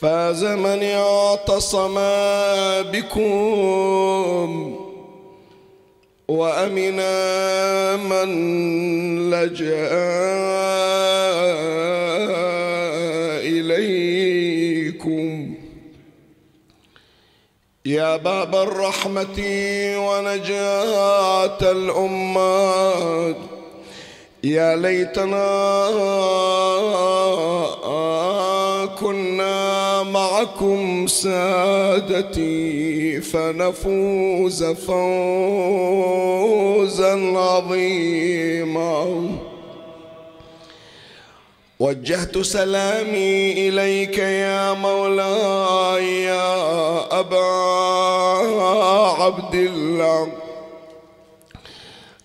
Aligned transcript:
فاز 0.00 0.44
من 0.44 0.82
اعتصم 0.82 1.94
بكم 2.92 4.76
وأمنا 6.28 7.16
من 7.96 8.30
لجأ 9.30 9.88
إليكم. 13.42 15.54
يا 17.86 18.16
باب 18.16 18.54
الرحمة 18.54 19.38
ونجاة 19.96 21.58
الأمات 21.62 23.36
يا 24.44 24.76
ليتنا 24.76 25.86
كنا 28.86 30.02
معكم 30.02 31.06
سادتي 31.06 32.50
فنفوز 33.20 34.64
فوزا 34.64 35.00
عظيما. 37.38 39.30
وجهت 41.80 42.38
سلامي 42.38 43.68
إليك 43.68 44.18
يا 44.18 44.72
مولاي 44.72 46.22
يا 46.22 47.20
أبا 47.20 47.46
عبد 49.22 49.54
الله. 49.54 50.32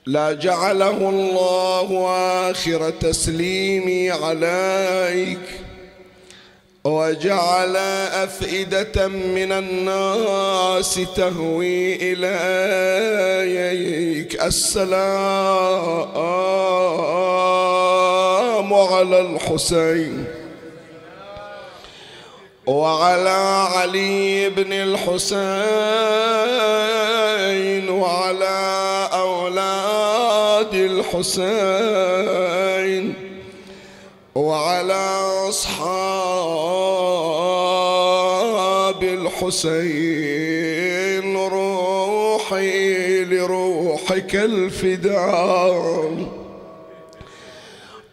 لا 0.06 0.34
جعله 0.34 1.10
الله 1.10 2.08
آخر 2.52 2.90
تسليمي 2.90 4.12
عليك. 4.12 5.65
وجعل 6.86 7.76
أفئدة 8.24 9.08
من 9.08 9.52
الناس 9.52 11.00
تهوي 11.16 11.96
إليك. 12.14 13.52
السلام 14.42 15.04
على 18.74 19.20
الحسين 19.20 20.26
وعلى 22.66 23.68
علي 23.76 24.50
بن 24.50 24.74
الحسين 24.74 25.50
وعلى 27.90 29.10
أولاد 29.14 30.74
الحسين. 30.74 31.46
وعلى 34.36 35.20
أصحاب 35.50 35.86
الحسين 39.04 40.58
روحي 41.38 43.24
لروحك 43.24 44.36
الفداء. 44.36 46.26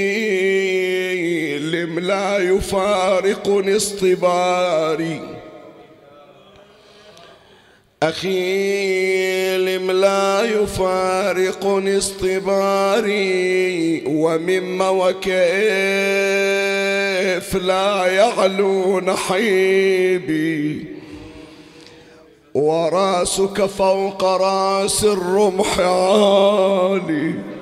لا 2.06 2.38
يفارقني 2.38 3.76
اصطباري 3.76 5.20
أخي 8.02 9.56
لم 9.58 9.90
لا 9.90 10.42
يفارقني 10.42 11.98
اصطباري 11.98 13.24
ومما 14.06 14.88
وكيف 14.88 15.34
لا 17.54 18.06
يعلو 18.06 19.00
نحيبي 19.00 20.86
وراسك 22.54 23.64
فوق 23.66 24.24
راس 24.24 25.04
الرمح 25.04 25.78
عالي 25.80 27.53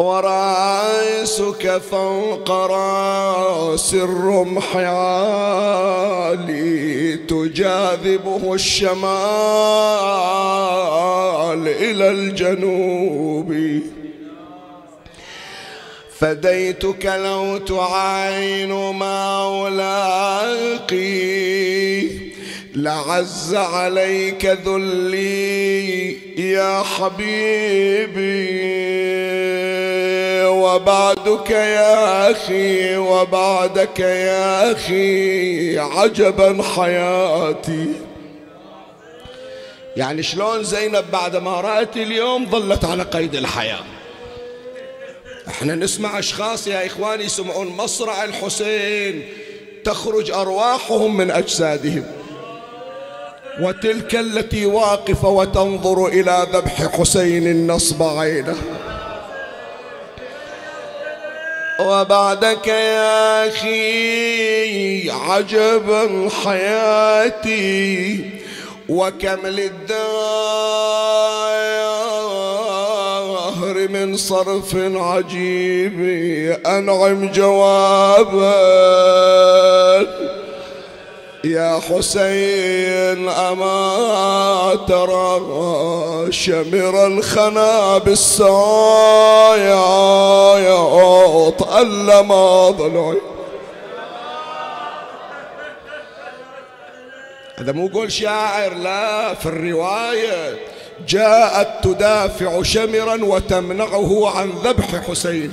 وراسك 0.00 1.80
فوق 1.90 2.50
رأس 2.50 3.94
الرمح 3.94 4.76
عالي 4.76 6.30
تجاذبه 7.16 8.54
الشمال 8.54 9.00
إلى 11.68 12.10
الجنوب. 12.10 13.80
فديتك 16.18 17.06
لو 17.06 17.58
تعاين 17.58 18.72
مولاقي 18.72 19.60
لعز 22.74 23.54
عليك 23.54 24.46
ذلي 24.46 26.10
يا 26.52 26.82
حبيبي. 26.82 28.50
وبعدك 30.60 31.50
يا 31.50 32.30
أخي 32.30 32.96
وبعدك 32.96 34.00
يا 34.00 34.72
أخي 34.72 35.78
عجبا 35.78 36.62
حياتي. 36.62 37.92
يعني 39.96 40.22
شلون 40.22 40.64
زينب 40.64 41.04
بعد 41.12 41.36
ما 41.36 41.60
رأت 41.60 41.96
اليوم 41.96 42.50
ظلت 42.50 42.84
على 42.84 43.02
قيد 43.02 43.34
الحياة؟ 43.34 43.84
إحنا 45.48 45.74
نسمع 45.74 46.18
أشخاص 46.18 46.66
يا 46.66 46.86
إخواني 46.86 47.24
يسمعون 47.24 47.66
مصرع 47.66 48.24
الحسين 48.24 49.28
تخرج 49.84 50.30
أرواحهم 50.30 51.16
من 51.16 51.30
أجسادهم. 51.30 52.04
وتلك 53.60 54.14
التي 54.14 54.66
واقفة 54.66 55.28
وتنظر 55.28 56.06
إلى 56.06 56.46
ذبح 56.52 56.98
حسين 56.98 57.66
نصب 57.66 58.02
عينه. 58.02 58.56
وبعدك 61.80 62.66
يا 62.66 63.48
أخي 63.48 65.10
عجبا 65.10 66.28
حياتي 66.44 68.24
وكم 68.88 69.46
للدهر 69.46 69.88
من 73.88 74.16
صرف 74.16 74.76
عجيب 74.76 76.00
أنعم 76.66 77.30
جوابا. 77.32 78.50
يا 81.44 81.80
حسين 81.88 83.28
أما 83.28 84.78
ترى 84.88 86.32
شمر 86.32 87.06
الخنا 87.06 87.98
بالسايات 87.98 88.42
ألم 91.78 92.32
ضلعي 92.70 93.20
هذا 97.58 97.72
مو 97.72 97.88
قول 97.88 98.12
شاعر 98.12 98.74
لا 98.74 99.34
في 99.34 99.46
الرواية. 99.46 100.56
جاءت 101.08 101.84
تدافع 101.84 102.62
شمرا 102.62 103.24
وتمنعه 103.24 104.38
عن 104.38 104.50
ذبح 104.64 105.10
حسين. 105.10 105.52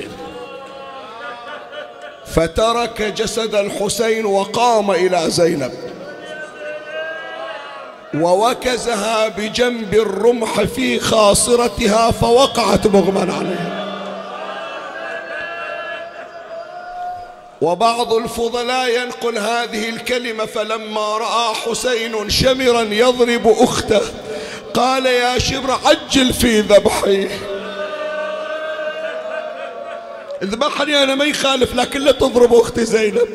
فترك 2.37 3.01
جسد 3.01 3.55
الحسين 3.55 4.25
وقام 4.25 4.91
إلى 4.91 5.23
زينب. 5.27 5.71
ووكزها 8.13 9.27
بجنب 9.27 9.93
الرمح 9.93 10.61
في 10.61 10.99
خاصرتها 10.99 12.11
فوقعت 12.11 12.87
مغمى 12.87 13.33
عليها. 13.33 13.77
وبعض 17.61 18.13
الفضلاء 18.13 18.89
ينقل 18.89 19.37
هذه 19.37 19.89
الكلمة 19.89 20.45
فلما 20.45 21.17
رأى 21.17 21.55
حسين 21.55 22.29
شمرا 22.29 22.81
يضرب 22.81 23.55
أخته 23.59 24.01
قال 24.73 25.05
يا 25.05 25.39
شمر 25.39 25.79
عجل 25.85 26.33
في 26.33 26.59
ذبحي 26.59 27.27
اذبحني 30.43 31.03
أنا 31.03 31.15
ما 31.15 31.25
يخالف 31.25 31.75
لكن 31.75 32.01
لا 32.01 32.11
تضرب 32.11 32.53
أختي 32.53 32.85
زينب. 32.85 33.27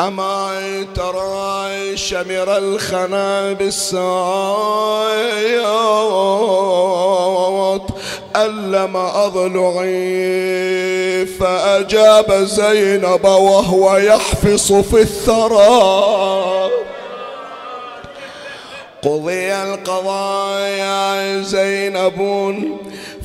أما 0.00 0.60
ترى 0.94 1.96
شمر 1.96 2.56
الخنا 2.56 3.52
بالسايات 3.52 3.90
ألم 8.36 8.96
أضلعي 8.96 10.20
فأجاب 11.26 12.32
زينب 12.32 13.24
وهو 13.24 13.96
يحفص 13.96 14.72
في 14.72 15.00
الثرى. 15.00 16.70
قضي 19.02 19.52
القضاء 19.52 20.60
يا 20.60 21.42
زينب 21.42 22.18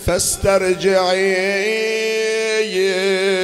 فاسترجعي 0.05 1.35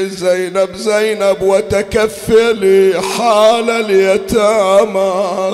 زينب 0.09 0.75
زينب 0.75 1.41
وتكفلي 1.41 3.01
حال 3.01 3.69
اليتامى. 3.69 5.53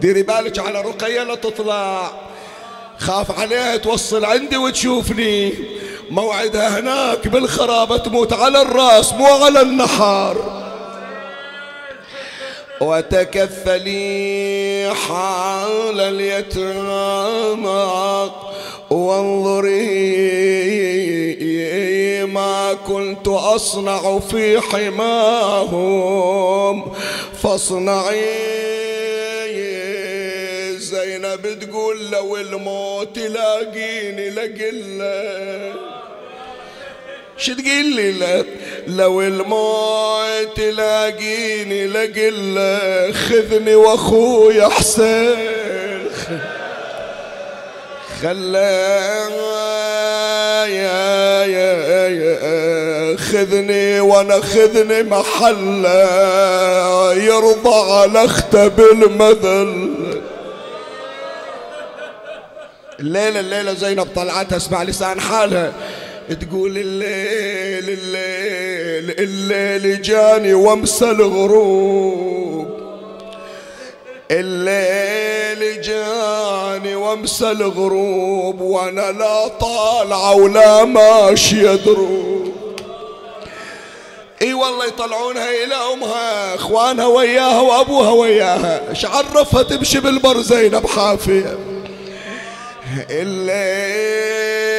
ديري 0.00 0.22
بالك 0.22 0.58
على 0.58 0.80
رقية 0.80 1.22
لا 1.22 1.34
تطلع. 1.34 2.10
خاف 2.98 3.40
عليها 3.40 3.76
توصل 3.76 4.24
عندي 4.24 4.56
وتشوفني. 4.56 5.52
موعدها 6.10 6.80
هناك 6.80 7.28
بالخرابة 7.28 7.96
تموت 7.96 8.32
على 8.32 8.62
الرأس 8.62 9.12
مو 9.12 9.26
على 9.26 9.60
النحار 9.60 10.58
وتكفلي 12.80 13.98
حال 15.08 16.00
اليتامى. 16.00 17.88
وانظري 18.90 19.78
ما 22.24 22.72
كنت 22.86 23.28
أصنع 23.28 24.18
في 24.18 24.60
حماهم. 24.60 26.12
فاصنعي 27.42 28.58
زينب 31.44 31.58
تقول 31.60 32.10
لو 32.10 32.36
الموت 32.36 33.18
لاقيني 33.18 34.30
لقلة. 34.30 35.74
شو 37.36 37.52
تقول 37.54 37.84
لي 37.84 38.44
لو 38.86 39.22
الموت 39.22 40.56
تلاقيني 40.56 41.86
لقلة 41.86 43.12
خذني 43.12 43.74
واخويا 43.74 44.68
حسين. 44.68 45.36
خلى 48.22 48.98
يا 50.68 51.44
يا 51.44 52.08
يا 52.08 53.16
خذني 53.16 54.00
وأنا 54.00 54.40
خذني 54.40 55.02
محلة 55.02 56.02
يرضى 57.14 57.92
على 57.92 58.24
أخته 58.24 58.68
بالمذل 58.68 60.17
الليلة 63.00 63.40
الليلة 63.40 63.74
زينب 63.74 64.06
طلعتها 64.16 64.56
أسمع 64.56 64.82
لسان 64.82 65.20
حالها. 65.20 65.72
تقول 66.40 66.78
الليل 66.78 67.98
الليل 67.98 69.14
الليل 69.18 70.02
جاني 70.02 70.54
وامسى 70.54 71.10
الغروب. 71.10 72.68
الليل 74.30 75.82
جاني 75.82 76.94
وامسى 76.94 77.50
الغروب 77.50 78.60
وأنا 78.60 79.12
لا 79.12 79.48
طالعة 79.48 80.34
ولا 80.34 80.84
ماشية 80.84 81.74
دروب 81.74 82.52
إي 84.42 84.54
والله 84.54 84.86
يطلعونها 84.86 85.64
إلى 85.64 85.74
أمها 85.74 86.54
إخوانها 86.54 87.06
وياها 87.06 87.60
وأبوها 87.60 88.10
وياها. 88.10 88.90
إيش 88.90 89.04
عرفها 89.04 89.62
تمشي 89.62 90.00
بالبر 90.00 90.40
زينب 90.40 90.86
حافية؟ 90.86 91.58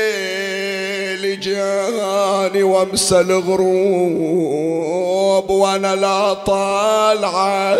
الليل 0.09 1.39
جاني 1.39 2.63
وامسى 2.63 3.19
الغروب 3.19 3.69
وأنا 5.49 5.95
لا 5.95 6.33
طالعة 6.33 7.77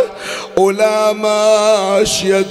ولا 0.58 1.14
ماشيه 1.14 2.42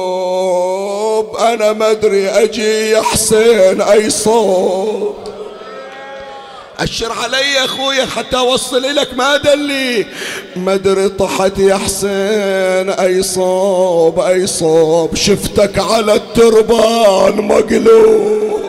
دروب 0.00 1.36
أنا 1.36 1.72
ما 1.72 1.90
أدري 1.90 2.28
أجي 2.28 2.90
يا 2.90 3.02
حسين 3.02 3.80
أي 3.80 4.10
صوب 4.10 5.14
أشر 6.80 7.12
علي 7.12 7.52
يا 7.54 7.64
أخويا 7.64 8.06
حتى 8.06 8.36
أوصل 8.36 8.82
لك 8.82 9.08
ما 9.16 9.36
دلي؟ 9.36 10.06
ما 10.56 10.74
أدري 10.74 11.08
طحت 11.08 11.58
يا 11.58 11.76
حسين. 11.76 12.90
أي 12.90 13.22
صوب 13.22 14.20
أي 14.20 14.46
صوب. 14.46 15.16
شفتك 15.16 15.78
على 15.78 16.14
التربان 16.14 17.34
مقلوب. 17.36 18.60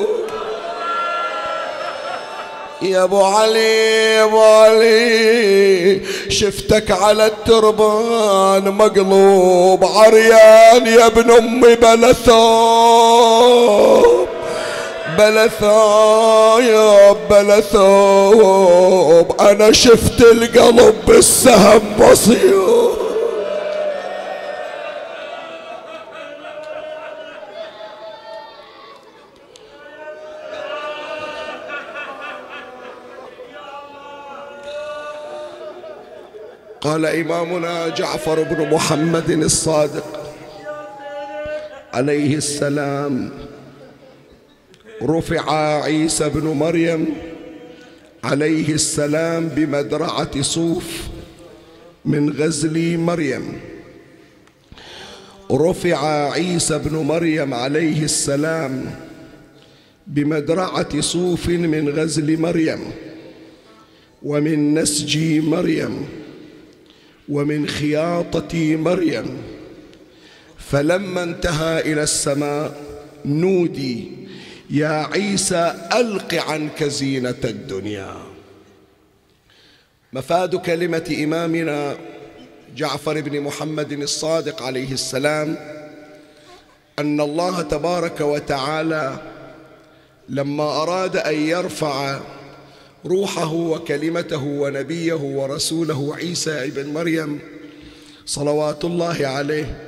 يا 2.82 3.04
أبو 3.04 3.24
علي 3.24 4.24
أبو 4.24 4.40
علي. 4.40 6.02
شفتك 6.30 6.92
على 6.92 7.26
التربان 7.26 8.64
مقلوب. 8.72 9.86
عريان 9.86 10.88
يا 10.88 11.06
ابن 11.06 11.32
أمي 11.32 11.76
بلا 11.76 12.14
ثوب 12.14 13.82
بلا 15.18 15.48
ثوب 15.48 17.18
بلا 17.30 17.62
ثوب 17.62 19.42
أنا 19.42 19.72
شفت 19.72 20.22
القلب 20.22 20.96
بالسهم 21.08 21.82
مصيوب 22.00 22.92
قال 36.82 37.06
إمامنا 37.06 37.88
جعفر 37.90 38.44
بن 38.44 38.70
محمد 38.74 39.30
الصادق 39.30 40.04
عليه 41.94 42.36
السلام. 42.36 43.32
رفع 45.04 45.82
عيسى 45.84 46.30
بن 46.30 46.48
مريم 46.48 47.06
عليه 48.24 48.74
السلام 48.74 49.48
بمدرعة 49.48 50.42
صوف 50.42 50.86
من 52.06 52.30
غزل 52.30 52.98
مريم. 52.98 53.60
رفع 55.52 56.32
عيسى 56.32 56.78
بن 56.78 56.96
مريم 56.96 57.54
عليه 57.54 58.04
السلام 58.04 58.86
بمدرعة 60.08 61.02
صوف 61.02 61.50
من 61.50 61.90
غزل 61.90 62.40
مريم 62.40 62.80
ومن 64.24 64.74
نسج 64.74 65.18
مريم 65.40 66.06
ومن 67.30 67.68
خياطة 67.68 68.76
مريم. 68.76 69.26
فلما 70.58 71.24
انتهى 71.24 71.94
إلى 71.94 72.04
السماء 72.04 72.82
نودي 73.26 74.21
يا 74.72 75.08
عيسى 75.14 75.90
ألق 75.94 76.34
عنك 76.34 76.84
زينة 76.84 77.36
الدنيا. 77.44 78.16
مفاد 80.14 80.56
كلمة 80.56 81.18
إمامنا 81.24 81.98
جعفر 82.76 83.22
بن 83.22 83.42
محمد 83.42 83.92
الصادق 83.92 84.64
عليه 84.64 84.92
السلام 84.92 85.58
أن 87.00 87.22
الله 87.22 87.62
تبارك 87.62 88.22
وتعالى 88.22 89.18
لما 90.30 90.64
أراد 90.64 91.18
أن 91.18 91.36
يرفع 91.36 92.20
روحه 93.06 93.54
وكلمته 93.54 94.44
ونبيه 94.44 95.14
ورسوله 95.14 96.16
عيسى 96.16 96.64
ابن 96.64 96.94
مريم 96.94 97.40
صلوات 98.26 98.86
الله 98.86 99.28
عليه 99.28 99.82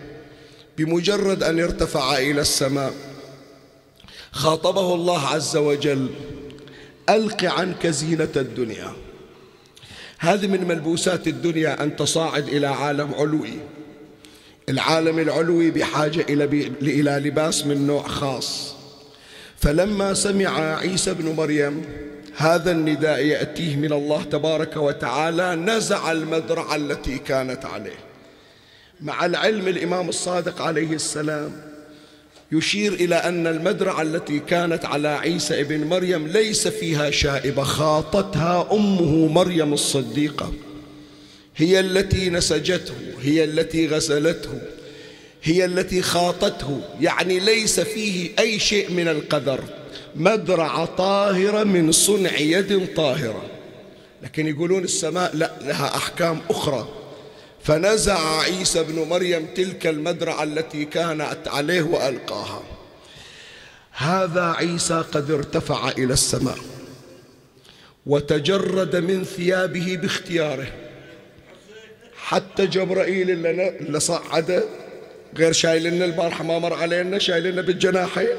بمجرد 0.78 1.44
أن 1.44 1.60
ارتفع 1.60 2.18
إلى 2.18 2.42
السماء. 2.42 2.94
خاطبه 4.34 4.94
الله 4.94 5.28
عز 5.28 5.58
وجل 5.58 6.10
ألق 7.10 7.44
عنك 7.44 7.88
زينة 7.88 8.30
الدنيا. 8.36 8.94
هذه 10.20 10.48
من 10.48 10.68
ملبوسات 10.68 11.28
الدنيا 11.28 11.84
أن 11.84 11.96
تصاعد 11.96 12.48
إلى 12.48 12.68
عالم 12.68 13.13
علوي. 13.13 13.54
العالم 14.70 15.20
العلوي 15.20 15.72
بحاجة 15.72 16.25
إلى 16.82 17.30
لباس 17.30 17.66
من 17.66 17.88
نوع 17.88 18.08
خاص. 18.08 18.75
فلما 19.58 20.13
سمع 20.13 20.78
عيسى 20.78 21.13
بن 21.13 21.36
مريم 21.36 21.86
هذا 22.36 22.72
النداء 22.72 23.25
يأتيه 23.25 23.75
من 23.75 23.94
الله 23.94 24.24
تبارك 24.24 24.78
وتعالى 24.78 25.56
نزع 25.56 26.12
المدرعة 26.12 26.75
التي 26.75 27.18
كانت 27.18 27.66
عليه. 27.66 28.00
مع 29.02 29.25
العلم 29.25 29.68
الإمام 29.68 30.10
الصادق 30.10 30.62
عليه 30.62 30.94
السلام 30.94 31.73
يشير 32.53 32.93
إلى 32.93 33.15
أن 33.15 33.48
المدرعة 33.48 34.01
التي 34.01 34.39
كانت 34.39 34.86
على 34.86 35.07
عيسى 35.07 35.62
ابن 35.62 35.83
مريم 35.83 36.27
ليس 36.27 36.67
فيها 36.67 37.12
شائبة 37.12 37.63
خاطتها 37.63 38.69
أمه 38.72 39.27
مريم 39.27 39.74
الصديقة. 39.74 40.53
هي 41.55 41.79
التي 41.79 42.29
نسجته 42.29 42.93
هي 43.22 43.43
التي 43.43 43.88
غسلته 43.88 44.62
هي 45.43 45.65
التي 45.65 46.01
خاطته. 46.01 46.81
يعني 47.01 47.39
ليس 47.39 47.79
فيه 47.79 48.29
أي 48.39 48.60
شيء 48.60 48.91
من 48.91 49.07
القدر. 49.07 49.60
مدرعة 50.15 50.86
طاهرة 50.86 51.63
من 51.63 51.91
صنع 51.91 52.38
يد 52.38 52.93
طاهرة. 52.95 53.41
لكن 54.24 54.48
يقولون 54.48 54.83
السماء 54.83 55.36
لا 55.36 55.51
لها 55.62 55.95
أحكام 55.95 56.39
أخرى. 56.50 57.02
فنزع 57.63 58.39
عيسى 58.39 58.84
بن 58.84 59.08
مريم 59.10 59.46
تلك 59.55 59.88
المدرعة 59.88 60.43
التي 60.43 60.86
كانت 60.86 61.48
عليه 61.48 61.82
وألقاها. 61.82 62.63
هذا 63.91 64.43
عيسى 64.43 65.03
قد 65.12 65.32
ارتفع 65.32 65.89
إلى 65.89 66.13
السماء 66.13 66.58
وتجرد 68.05 68.96
من 68.96 69.24
ثيابه 69.24 69.98
باختياره. 70.01 70.67
حتى 72.17 72.67
جبرائيل 72.67 73.29
اللي 73.29 74.00
صعده 74.00 74.63
غير 75.38 75.51
شايل 75.51 75.84
لنا 75.84 76.05
البارحة 76.05 76.43
ما 76.43 76.60
مر 76.60 76.74
علينا 76.74 77.20
شايل 77.20 77.51
لنا 77.51 77.62
بالجناحين. 77.62 78.36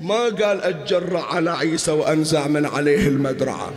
ما 0.00 0.24
قال 0.24 0.62
أتجرع 0.62 1.34
على 1.34 1.50
عيسى 1.50 1.90
وأنزع 1.90 2.46
من 2.46 2.66
عليه 2.66 3.08
المدرعة. 3.08 3.72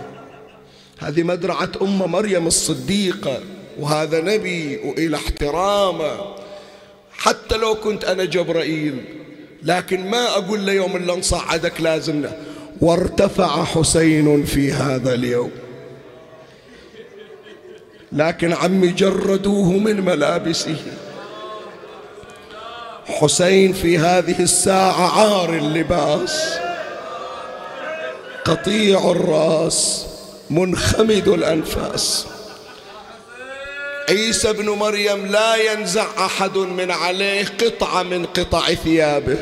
هذه 0.99 1.23
مدرعة 1.23 1.71
أم 1.81 1.97
مريم 1.97 2.47
الصديقة. 2.47 3.39
وهذا 3.79 4.21
نبي 4.21 4.77
وإلى 4.77 5.17
احترامه. 5.17 6.35
حتى 7.11 7.57
لو 7.57 7.75
كنت 7.75 8.05
أنا 8.05 8.25
جبرائيل 8.25 9.03
لكن 9.63 10.09
ما 10.09 10.29
أقول 10.29 10.65
له 10.65 10.73
يوم 10.73 10.95
اللي 10.95 11.15
نصعدك 11.15 11.81
لازمنا. 11.81 12.37
وارتفع 12.81 13.63
حسين 13.63 14.43
في 14.43 14.71
هذا 14.71 15.13
اليوم. 15.13 15.51
لكن 18.11 18.53
عمي 18.53 18.87
جردوه 18.87 19.71
من 19.71 20.01
ملابسه. 20.01 20.75
حسين 23.05 23.73
في 23.73 23.97
هذه 23.97 24.41
الساعة 24.41 25.19
عار 25.19 25.53
اللباس. 25.53 26.57
قطيع 28.45 29.11
الراس 29.11 30.05
منخمد 30.49 31.27
الأنفاس. 31.27 32.32
عيسى 34.09 34.53
بن 34.53 34.69
مريم 34.69 35.25
لا 35.25 35.55
ينزع 35.55 36.25
أحد 36.25 36.57
من 36.57 36.91
عليه 36.91 37.45
قطعة 37.45 38.03
من 38.03 38.25
قطع 38.25 38.73
ثيابه 38.73 39.37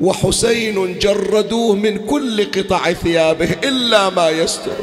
وحسين 0.00 0.98
جردوه 0.98 1.74
من 1.74 2.06
كل 2.06 2.50
قطع 2.50 2.92
ثيابه 2.92 3.48
إلا 3.64 4.10
ما 4.10 4.30
يستر. 4.30 4.76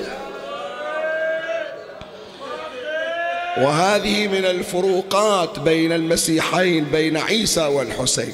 وهذه 3.58 4.28
من 4.28 4.46
الفروقات 4.46 5.60
بين 5.60 5.92
المسيحين 5.92 6.84
بين 6.84 7.18
عيسى 7.18 7.62
والحسين. 7.62 8.34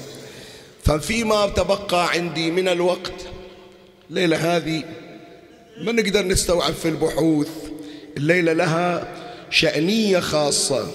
ففيما 0.84 1.48
تبقى 1.48 2.10
عندي 2.10 2.51
من 2.51 2.68
الوقت 2.68 3.13
الليلة 4.10 4.58
هذه 4.58 4.84
ما 5.82 5.92
نقدر 5.92 6.25
نستوعب 6.25 6.74
في 6.74 6.88
البحوث. 6.88 7.50
الليلة 8.18 8.54
لها 8.54 9.17
شأنية 9.50 10.20
خاصة. 10.20 10.88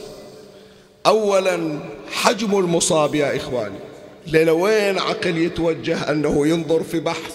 أولا 1.07 1.79
حجم 2.11 2.59
المصاب 2.59 3.15
يا 3.15 3.37
إخواني. 3.37 3.79
الليلة 4.27 4.53
وين 4.53 4.99
عقل 4.99 5.39
يتوجه 5.39 6.11
أنه 6.11 6.47
ينظر 6.47 6.83
في 6.83 7.01
بحث؟ 7.01 7.35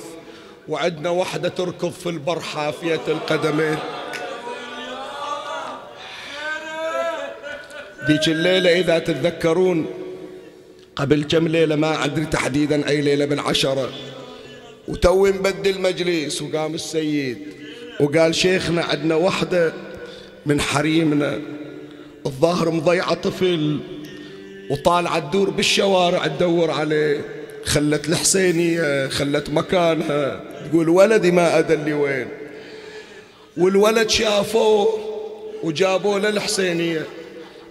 وعندنا 0.67 1.09
وحدة 1.09 1.49
تركض 1.49 1.91
في 1.91 2.09
البر 2.09 2.39
حافية 2.39 3.01
القدمين 3.07 3.77
ذيك 8.07 8.27
الليلة 8.27 8.79
إذا 8.79 8.99
تتذكرون 8.99 9.85
قبل 10.95 11.23
كم 11.23 11.47
ليلة 11.47 11.75
ما 11.75 12.05
أدري 12.05 12.25
تحديدا 12.25 12.89
أي 12.89 13.01
ليلة 13.01 13.25
من 13.25 13.39
عشرة. 13.39 13.89
وتوي 14.87 15.31
مبدل 15.31 15.81
مجلس 15.81 16.41
وقام 16.41 16.75
السيد 16.75 17.37
وقال 17.99 18.35
شيخنا 18.35 18.83
عندنا 18.83 19.15
وحدة 19.15 19.73
من 20.47 20.61
حريمنا. 20.61 21.39
الظاهر 22.25 22.69
مضيعة 22.69 23.13
طفل 23.13 23.79
وطالعة 24.69 25.19
تدور 25.19 25.49
بالشوارع 25.49 26.27
تدور 26.27 26.71
عليه. 26.71 27.21
خلت 27.65 28.09
الحسينية 28.09 29.07
خلت 29.07 29.49
مكانها. 29.49 30.43
تقول 30.69 30.89
ولدي 30.89 31.31
ما 31.31 31.59
أدري 31.59 31.93
وين. 31.93 32.27
والولد 33.57 34.09
شافوه 34.09 34.87
وجابوه 35.63 36.19
للحسينية. 36.19 37.05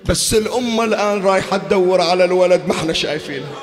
بس 0.09 0.35
الأمة 0.35 0.85
الآن 0.85 1.23
رايحة 1.23 1.57
تدور 1.57 2.01
على 2.01 2.25
الولد 2.25 2.63
ما 2.67 2.73
إحنا 2.73 2.93
شايفينها 2.93 3.63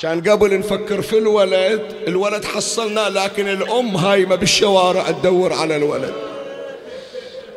كان 0.00 0.20
قبل 0.20 0.58
نفكر 0.58 1.02
في 1.02 1.18
الولد 1.18 1.82
الولد 2.08 2.44
حصلناه 2.44 3.08
لكن 3.08 3.48
الأم 3.48 3.96
هايمة 3.96 4.34
بالشوارع 4.34 5.10
تدور 5.10 5.52
على 5.52 5.76
الولد. 5.76 6.29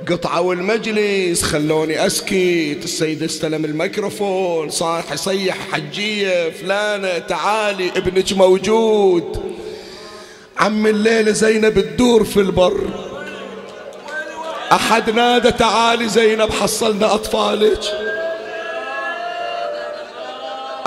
قطعوا 0.10 0.54
المجلس 0.54 1.44
خلوني 1.44 2.06
أسكت 2.06 2.84
السيد 2.84 3.24
استلم 3.24 3.66
الميكروفون 3.66 4.70
صاح 4.70 5.12
يصيح 5.12 5.58
حجية 5.72 6.50
فلانة 6.50 7.18
تعالي 7.18 7.90
ابنك 7.90 8.34
موجود. 8.34 9.54
عم 10.58 10.88
الليلة 10.88 11.32
زينب 11.32 11.80
تدور 11.80 12.24
في 12.24 12.38
البر. 12.38 12.90
أحد 14.72 15.10
نادى 15.10 15.52
تعالي 15.52 16.10
زينب 16.10 16.52
حصلنا 16.52 17.14
أطفالك. 17.14 17.82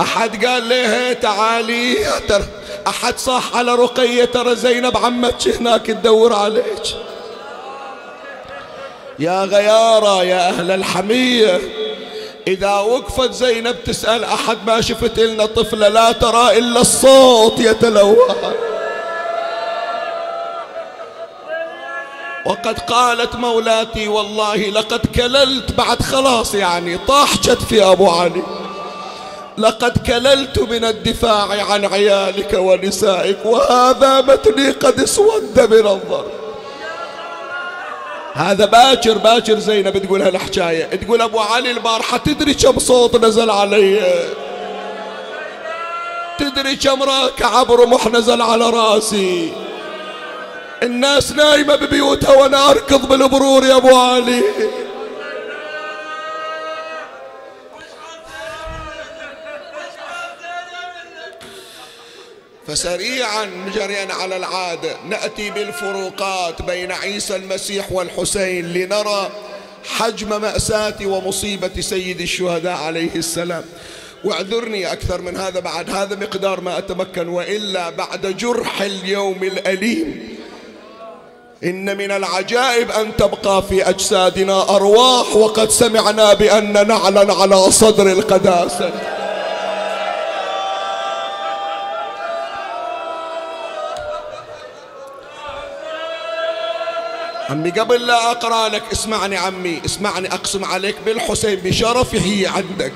أحد 0.01 0.45
قال 0.45 0.69
لها 0.69 1.13
تعالي. 1.13 1.97
أحد 2.87 3.19
صاح 3.19 3.57
على 3.57 3.75
رقية 3.75 4.25
ترى 4.25 4.57
زينب 4.57 4.97
عمتك 4.97 5.49
هناك 5.49 5.87
تدور 5.87 6.33
عليك. 6.33 6.83
يا 9.19 9.45
غيارة 9.45 10.25
يا 10.25 10.49
أهل 10.49 10.71
الحمية 10.71 11.61
إذا 12.47 12.75
وقفت 12.75 13.33
زينب 13.33 13.77
تسأل 13.85 14.25
أحد 14.25 14.59
ما 14.67 14.81
شفت 14.81 15.19
لنا 15.19 15.47
طفلة 15.47 15.89
لا 15.89 16.13
ترى 16.13 16.59
إلا 16.59 16.81
الصوت 16.81 17.61
يتلوى 17.61 18.17
وقد 22.47 22.79
قالت 22.79 23.37
مولاتي 23.37 24.09
والله 24.09 24.57
لقد 24.57 25.07
كللت. 25.07 25.73
بعد 25.73 26.03
خلاص 26.03 26.55
يعني 26.55 26.99
طاح 26.99 27.35
في 27.69 27.85
أبو 27.85 28.11
علي. 28.11 28.43
لقد 29.59 29.99
كللت 30.07 30.59
من 30.59 30.85
الدفاع 30.85 31.73
عن 31.73 31.85
عيالك 31.85 32.53
ونسائك 32.55 33.39
وهذا 33.45 34.21
متني 34.21 34.71
قد 34.71 35.01
اسود 35.01 35.61
من 35.61 35.87
هذا 38.37 38.65
باكر 38.65 39.19
باكر 39.19 39.59
زينب 39.59 39.99
تقول 39.99 40.23
هالحكاية. 40.23 40.85
تقول 40.85 41.23
أبو 41.23 41.41
علي 41.41 41.71
البارحة 41.71 42.17
تدري 42.17 42.55
كم 42.55 42.79
صوت 42.79 43.17
نزل 43.25 43.51
علي؟ 43.51 44.01
تدري 46.39 46.77
كم 46.77 47.05
كعب 47.39 47.73
رمح 47.73 48.07
نزل 48.07 48.43
على 48.43 48.71
راسي؟ 48.71 49.53
الناس 50.83 51.33
نايمة 51.33 51.77
ببيوتها 51.77 52.37
وأنا 52.37 52.71
أركض 52.71 53.09
بالبرور 53.09 53.65
يا 53.65 53.77
أبو 53.77 53.97
علي. 53.97 54.43
فسريعا 62.77 63.51
جريا 63.75 64.15
على 64.15 64.37
العادة 64.37 64.97
نأتي 65.09 65.51
بالفروقات 65.51 66.63
بين 66.63 66.93
عيسى 66.93 67.37
المسيح 67.37 67.93
والحسين 67.93 68.73
لنرى 68.73 69.31
حجم 69.85 70.41
مأساة 70.41 70.95
ومصيبة 71.03 71.81
سيد 71.81 72.21
الشهداء 72.21 72.77
عليه 72.77 73.15
السلام. 73.17 73.65
واعذرني 74.25 74.93
أكثر 74.93 75.21
من 75.21 75.37
هذا 75.37 75.61
بعد. 75.61 75.91
هذا 75.91 76.17
مقدار 76.17 76.61
ما 76.61 76.79
أتمكن 76.79 77.29
وإلا 77.29 77.91
بعد 77.91 78.37
جرح 78.37 78.83
اليوم 78.83 79.43
الأليم. 79.43 80.37
إن 81.65 81.97
من 81.97 82.11
العجائب 82.11 82.91
أن 82.91 83.17
تبقى 83.17 83.63
في 83.63 83.89
أجسادنا 83.89 84.77
أرواح 84.77 85.37
وقد 85.37 85.71
سمعنا 85.71 86.35
بأن 86.35 86.73
نعلن 86.89 87.31
على 87.31 87.71
صدر 87.71 88.13
القداسة. 88.13 89.16
عمي 97.51 97.71
قبل 97.71 98.07
لا 98.07 98.31
أقرأ 98.31 98.69
لك 98.69 98.83
اسمعني 98.93 99.37
عمي 99.37 99.81
اسمعني 99.85 100.35
أقسم 100.35 100.65
عليك 100.65 100.97
بالحسين 101.07 101.57
بشرفه 101.57 102.49
عندك. 102.49 102.93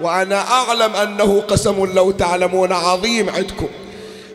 وأنا 0.00 0.40
أعلم 0.40 0.96
أنه 0.96 1.40
قسم 1.40 1.84
لو 1.94 2.10
تعلمون 2.10 2.72
عظيم 2.72 3.30
عندكم. 3.30 3.68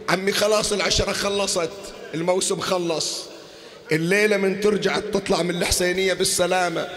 عمي 0.09 0.31
خلاص 0.31 0.73
العشرة 0.73 1.13
خلصت 1.13 1.71
الموسم 2.13 2.59
خلص. 2.59 3.21
الليلة 3.91 4.37
من 4.37 4.61
ترجع 4.61 4.99
تطلع 4.99 5.41
من 5.41 5.55
الحسينية 5.55 6.13
بالسلامة 6.13 6.87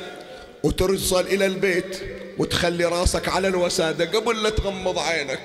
وترسل 0.62 1.20
إلى 1.26 1.46
البيت 1.46 2.00
وتخلي 2.38 2.84
راسك 2.84 3.28
على 3.28 3.48
الوسادة 3.48 4.18
قبل 4.18 4.42
لا 4.42 4.50
تغمض 4.50 4.98
عينك. 4.98 5.40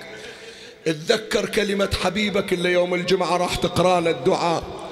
اتذكر 0.88 1.46
كلمة 1.46 1.90
حبيبك 2.04 2.54
اللي 2.54 2.72
يوم 2.72 2.94
الجمعة 2.94 3.38
راح 3.38 3.56
تقرأ 3.56 4.00
له 4.00 4.12
الدعاء 4.12 4.83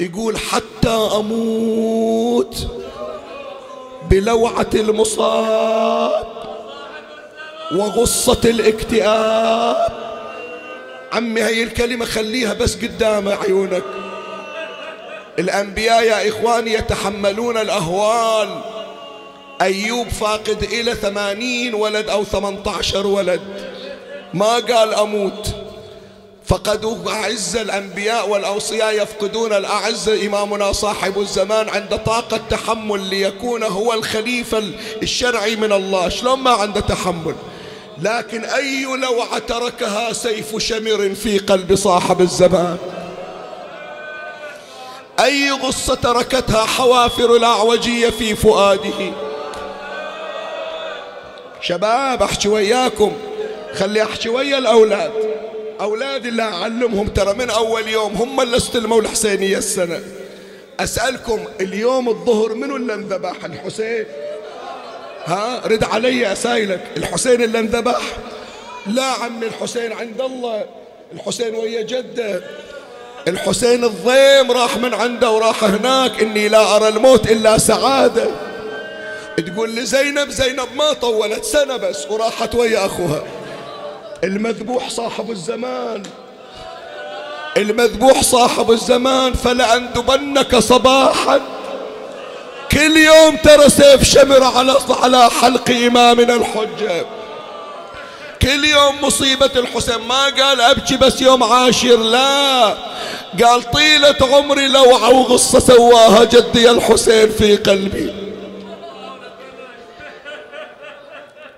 يقول 0.00 0.38
حتى 0.38 1.08
أموت 1.16 2.66
بلوعة 4.10 4.70
المصاب 4.74 6.26
وغصة 7.72 8.40
الاكتئاب. 8.44 9.88
عمي 11.12 11.40
هاي 11.40 11.62
الكلمة 11.62 12.04
خليها 12.04 12.52
بس 12.54 12.76
قدام 12.76 13.28
عيونك. 13.28 13.84
الأنبياء 15.38 16.02
يا 16.02 16.28
إخواني 16.28 16.72
يتحملون 16.72 17.56
الأهوال. 17.56 18.60
أيوب 19.60 20.08
فاقد 20.08 20.62
إلى 20.62 20.94
ثمانين 20.94 21.74
ولد 21.74 22.08
أو 22.08 22.24
ثمانية 22.24 22.70
عشر 22.78 23.06
ولد. 23.06 23.40
ما 24.34 24.54
قال 24.54 24.94
أموت. 24.94 25.54
فقدوا 26.48 27.12
أعز 27.12 27.56
الأنبياء 27.56 28.28
والأوصياء 28.28 29.02
يفقدون 29.02 29.52
الأعز. 29.52 30.08
إمامنا 30.08 30.72
صاحب 30.72 31.20
الزمان 31.20 31.68
عند 31.68 31.98
طاقة 31.98 32.40
تحمل 32.50 33.00
ليكون 33.00 33.62
هو 33.62 33.92
الخليفة 33.92 34.62
الشرعي 35.02 35.56
من 35.56 35.72
الله. 35.72 36.08
شلون 36.08 36.38
ما 36.38 36.50
عنده 36.50 36.80
تحمل؟ 36.80 37.34
لكن 38.02 38.44
أي 38.44 38.84
لوعة 38.84 39.38
تركها 39.38 40.12
سيف 40.12 40.56
شمر 40.58 41.14
في 41.14 41.38
قلب 41.38 41.74
صاحب 41.74 42.20
الزمان. 42.20 42.76
أي 45.20 45.50
غصة 45.50 45.94
تركتها 45.94 46.64
حوافر 46.64 47.36
الأعوجية 47.36 48.10
في 48.10 48.34
فؤاده. 48.34 49.12
شباب 51.60 52.22
أحكي 52.22 52.48
وياكم. 52.48 53.12
خلي 53.74 54.02
أحكي 54.02 54.28
ويا 54.28 54.58
الأولاد. 54.58 55.12
أولاد 55.80 56.26
اللي 56.26 56.42
أعلمهم 56.42 57.08
ترى 57.08 57.34
من 57.34 57.50
أول 57.50 57.88
يوم 57.88 58.12
هم 58.12 58.40
اللي 58.40 58.56
استلموا 58.56 59.00
الحسينية 59.00 59.58
السنة 59.58 60.00
أسألكم 60.80 61.44
اليوم 61.60 62.08
الظهر 62.08 62.54
منو 62.54 62.76
اللي 62.76 62.94
انذبح؟ 62.94 63.44
الحسين. 63.44 64.04
ها؟ 65.24 65.62
رد 65.66 65.84
علي 65.84 66.32
أسايلك 66.32 66.84
الحسين 66.96 67.42
اللي 67.42 67.58
انذبح؟ 67.58 68.00
لا 68.86 69.04
عمي 69.04 69.46
الحسين 69.46 69.92
عند 69.92 70.20
الله. 70.20 70.64
الحسين 71.14 71.54
ويا 71.54 71.82
جدة. 71.82 72.42
الحسين 73.28 73.84
الضيم 73.84 74.52
راح 74.52 74.76
من 74.76 74.94
عنده 74.94 75.30
وراح 75.30 75.64
هناك. 75.64 76.22
إني 76.22 76.48
لا 76.48 76.76
أرى 76.76 76.88
الموت 76.88 77.30
إلا 77.30 77.58
سعادة. 77.58 78.30
تقول 79.46 79.70
لي 79.70 79.86
زينب 79.86 80.30
زينب 80.30 80.68
ما 80.76 80.92
طولت 80.92 81.44
سنة 81.44 81.76
بس 81.76 82.06
وراحت 82.10 82.54
ويا 82.54 82.86
أخوها. 82.86 83.22
المذبوح 84.24 84.90
صاحب 84.90 85.30
الزمان. 85.30 86.02
المذبوح 87.56 88.22
صاحب 88.22 88.70
الزمان 88.70 89.32
فلأندبنك 89.32 90.56
صباحا. 90.56 91.40
كل 92.72 92.96
يوم 92.96 93.36
ترى 93.36 93.68
سيف 93.68 94.02
شمر 94.02 94.44
على 94.44 94.76
على 95.02 95.30
حلق 95.30 95.70
إمامنا 95.70 96.34
الحجة. 96.34 97.06
كل 98.42 98.64
يوم 98.64 98.94
مصيبة 99.02 99.50
الحسين. 99.56 99.98
ما 100.08 100.24
قال 100.24 100.60
أبكي 100.60 100.96
بس 100.96 101.22
يوم 101.22 101.42
عاشر 101.42 101.96
لا. 101.96 102.74
قال 103.44 103.70
طيلة 103.70 104.16
عمري 104.20 104.68
لوعة 104.68 105.10
وغصة 105.10 105.58
سواها 105.58 106.24
جدي 106.24 106.70
الحسين 106.70 107.30
في 107.30 107.56
قلبي. 107.56 108.27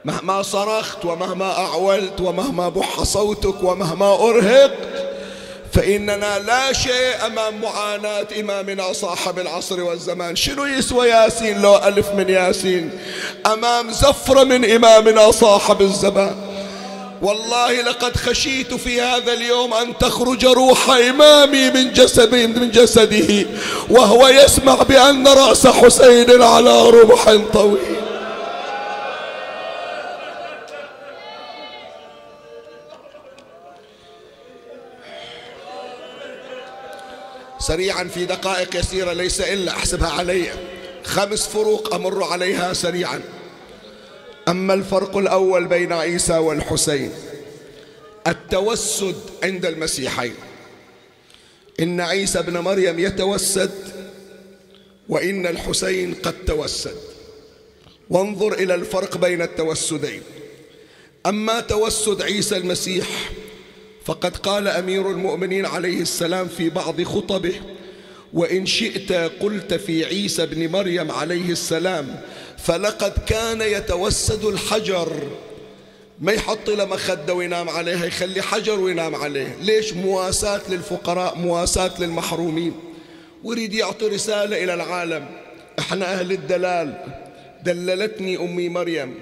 مهما 0.05 0.43
صرخت 0.43 1.05
ومهما 1.05 1.59
أعولت 1.59 2.21
ومهما 2.21 2.69
بح 2.69 3.03
صوتك 3.03 3.63
ومهما 3.63 4.15
أرهقت 4.15 4.79
فإننا 5.73 6.39
لا 6.39 6.73
شيء 6.73 7.27
أمام 7.27 7.61
معاناة 7.61 8.27
إمامنا 8.41 8.93
صاحب 8.93 9.39
العصر 9.39 9.83
والزمان. 9.83 10.37
شنو 10.37 10.67
يسوى 10.67 11.09
ياسين 11.09 11.63
لو 11.63 11.77
ألف 11.77 12.09
من 12.17 12.29
ياسين؟ 12.29 12.91
أمام 13.47 13.91
زفرة 13.91 14.45
من 14.45 14.71
إمامنا 14.71 15.31
صاحب 15.31 15.83
الزمان. 15.83 16.37
والله 17.23 17.83
لقد 17.83 18.17
خشيت 18.17 18.75
في 18.75 19.01
هذا 19.01 19.33
اليوم 19.33 19.75
أن 19.75 19.99
تخرج 19.99 20.47
روح 20.47 20.91
إمامي 20.91 21.71
من 21.71 21.93
جسد 21.93 22.35
من 22.35 22.71
جسده 22.71 23.47
وهو 23.91 24.29
يسمع 24.29 24.75
بأن 24.75 25.29
رأس 25.29 25.67
حسين 25.67 26.43
على 26.43 26.91
رمح 26.91 27.37
طويل. 27.53 28.10
سريعا 37.71 38.05
في 38.05 38.25
دقائق 38.25 38.77
يسيرة 38.77 39.13
ليس 39.13 39.41
إلا 39.41 39.73
أحسبها 39.73 40.09
علي. 40.09 40.53
خمس 41.05 41.47
فروق 41.47 41.95
أمر 41.95 42.25
عليها 42.25 42.73
سريعا. 42.73 43.21
أما 44.49 44.75
الفرق 44.75 45.17
الأول 45.17 45.67
بين 45.67 45.93
عيسى 45.93 46.39
والحسين 46.39 47.13
التوسد 48.27 49.17
عند 49.43 49.67
المسيحين. 49.67 50.35
إن 51.81 52.01
عيسى 52.01 52.39
ابن 52.39 52.59
مريم 52.59 52.99
يتوسد 52.99 53.71
وإن 55.09 55.47
الحسين 55.47 56.15
قد 56.15 56.35
توسد. 56.47 56.97
وانظر 58.11 58.53
إلى 58.53 58.75
الفرق 58.75 59.17
بين 59.17 59.43
التوسدين. 59.43 60.23
أما 61.27 61.61
توسد 61.61 62.23
عيسى 62.23 62.57
المسيح 62.57 63.31
فقد 64.11 64.37
قال 64.37 64.69
أمير 64.69 65.11
المؤمنين 65.11 65.67
عليه 65.67 66.01
السلام 66.01 66.49
في 66.49 66.71
بعض 66.71 67.03
خطبه 67.03 67.55
وإن 68.33 68.67
شئت 68.67 69.13
قلت 69.13 69.75
في 69.75 70.05
عيسى 70.05 70.47
بن 70.47 70.69
مريم 70.73 71.11
عليه 71.11 71.51
السلام 71.51 72.21
فلقد 72.59 73.13
كان 73.27 73.61
يتوسد 73.61 74.45
الحجر. 74.45 75.13
ما 76.21 76.33
يحط 76.33 76.71
له 76.71 76.85
مخدة 76.85 77.35
وينام 77.35 77.69
عليها 77.69 78.05
يخلي 78.07 78.43
حجر 78.43 78.81
وينام 78.81 79.15
عليه. 79.15 79.57
ليش؟ 79.61 79.93
مواساة 79.93 80.61
للفقراء 80.69 81.39
مواساة 81.39 82.01
للمحرومين. 82.01 82.73
ويريد 83.45 83.75
يعطي 83.75 84.07
رسالة 84.07 84.65
إلى 84.65 84.75
العالم. 84.75 85.27
إحنا 85.79 86.13
أهل 86.13 86.33
الدلال. 86.33 87.05
دللتني 87.65 88.37
أمي 88.37 88.69
مريم. 88.69 89.15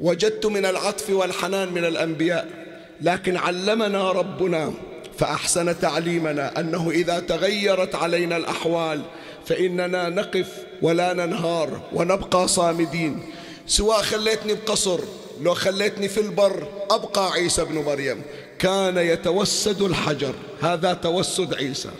وجدت 0.00 0.46
من 0.46 0.66
العطف 0.66 1.10
والحنان 1.10 1.72
من 1.72 1.84
الأنبياء. 1.84 2.61
لكن 3.00 3.36
علمنا 3.36 4.12
ربنا 4.12 4.72
فأحسن 5.18 5.78
تعليمنا 5.78 6.60
أنه 6.60 6.90
إذا 6.90 7.20
تغيرت 7.20 7.94
علينا 7.94 8.36
الأحوال 8.36 9.02
فإننا 9.46 10.08
نقف 10.08 10.48
ولا 10.82 11.12
ننهار 11.12 11.80
ونبقى 11.92 12.48
صامدين. 12.48 13.22
سواء 13.66 14.02
خليتني 14.02 14.54
بقصر 14.54 15.00
لو 15.40 15.54
خليتني 15.54 16.08
في 16.08 16.20
البر 16.20 16.68
أبقى 16.90 17.32
عيسى 17.32 17.64
بن 17.64 17.74
مريم. 17.74 18.22
كان 18.58 18.98
يتوسد 18.98 19.82
الحجر 19.82 20.34
هذا 20.62 20.92
توسد 20.92 21.54
عيسى. 21.54 21.90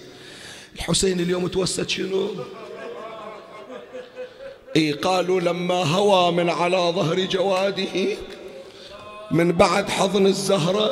الحسين 0.76 1.20
اليوم 1.20 1.46
توسد 1.46 1.88
شنو؟ 1.88 2.31
اي 4.76 4.92
قالوا 4.92 5.40
لما 5.40 5.74
هوى 5.74 6.33
من 6.33 6.50
على 6.50 6.76
ظهر 6.76 7.20
جواده 7.20 8.16
من 9.33 9.53
بعد 9.53 9.88
حضن 9.88 10.27
الزهرة 10.27 10.90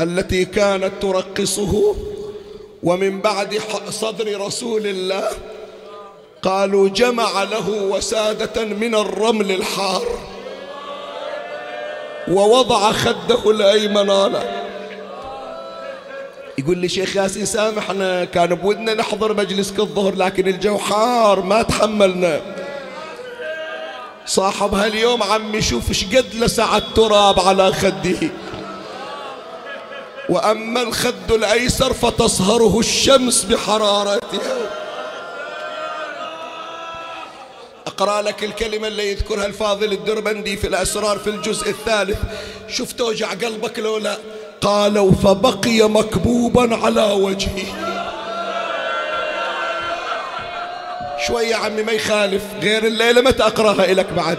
التي 0.00 0.44
كانت 0.44 0.92
ترقصه 1.00 1.94
ومن 2.82 3.20
بعد 3.20 3.60
صدر 3.90 4.40
رسول 4.40 4.86
الله 4.86 5.28
قالوا 6.42 6.88
جمع 6.88 7.42
له 7.42 7.70
وسادة 7.70 8.64
من 8.64 8.94
الرمل 8.94 9.50
الحار 9.52 10.06
ووضع 12.28 12.92
خده 12.92 13.50
الأيمن 13.50 14.06
له 14.06 14.62
يقول 16.58 16.78
لي 16.78 16.88
شيخ 16.88 17.16
ياسين 17.16 17.44
سامحنا 17.44 18.24
كان 18.24 18.54
بودنا 18.54 18.94
نحضر 18.94 19.34
مجلسك 19.34 19.80
الظهر 19.80 20.14
لكن 20.14 20.48
الجو 20.48 20.78
حار 20.78 21.42
ما 21.42 21.62
تحملنا. 21.62 22.61
صاحب 24.26 24.74
هاليوم 24.74 25.22
عمي 25.22 25.62
شوف 25.62 25.88
إيش 25.88 26.04
قد 26.04 26.34
لسع 26.34 26.76
التراب 26.76 27.40
على 27.40 27.72
خده. 27.72 28.30
وأما 30.28 30.82
الخد 30.82 31.32
الأيسر 31.32 31.92
فتصهره 31.92 32.78
الشمس 32.78 33.44
بحرارتها 33.44 34.56
أقرأ 37.86 38.22
لك 38.22 38.44
الكلمة 38.44 38.88
اللي 38.88 39.10
يذكرها 39.10 39.46
الفاضل 39.46 39.92
الدربندي 39.92 40.56
في 40.56 40.66
الأسرار 40.66 41.18
في 41.18 41.30
الجزء 41.30 41.70
الثالث. 41.70 42.18
شفت 42.68 42.98
توجع 42.98 43.30
قلبك 43.30 43.78
لو 43.78 43.98
لا 43.98 44.18
قالوا 44.60 45.12
فبقي 45.12 45.88
مكبوبا 45.88 46.76
على 46.76 47.12
وجهه. 47.12 47.91
شوية 51.26 51.54
عمي 51.54 51.82
ما 51.82 51.92
يخالف 51.92 52.42
غير 52.62 52.86
الليلة 52.86 53.20
متى 53.20 53.42
أقراها 53.42 53.84
إلك 53.84 54.06
بعد. 54.16 54.38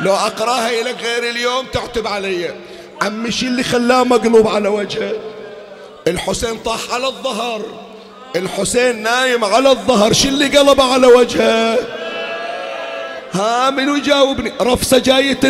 لو 0.00 0.14
أقراها 0.14 0.70
إلك 0.70 0.96
غير 1.02 1.30
اليوم 1.30 1.66
تعتب 1.66 2.06
علي. 2.06 2.54
عمي 3.02 3.32
شي 3.32 3.46
اللي 3.46 3.62
خلاه 3.62 4.04
مقلوب 4.04 4.48
على 4.48 4.68
وجهه؟ 4.68 5.12
الحسين 6.08 6.58
طاح 6.58 6.80
على 6.92 7.06
الظهر. 7.06 7.62
الحسين 8.36 9.02
نايم 9.02 9.44
على 9.44 9.70
الظهر 9.70 10.12
شو 10.12 10.28
اللي 10.28 10.58
قلب 10.58 10.80
على 10.80 11.06
وجهه؟ 11.06 11.78
ها 13.32 13.70
من 13.70 13.96
يجاوبني؟ 13.96 14.52
رفسة 14.60 14.98
جاية 14.98 15.40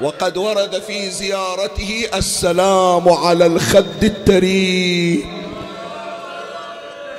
وقد 0.00 0.36
ورد 0.36 0.82
في 0.82 1.10
زيارته 1.10 2.08
السلام 2.14 3.08
على 3.08 3.46
الخد 3.46 4.04
التري 4.04 5.26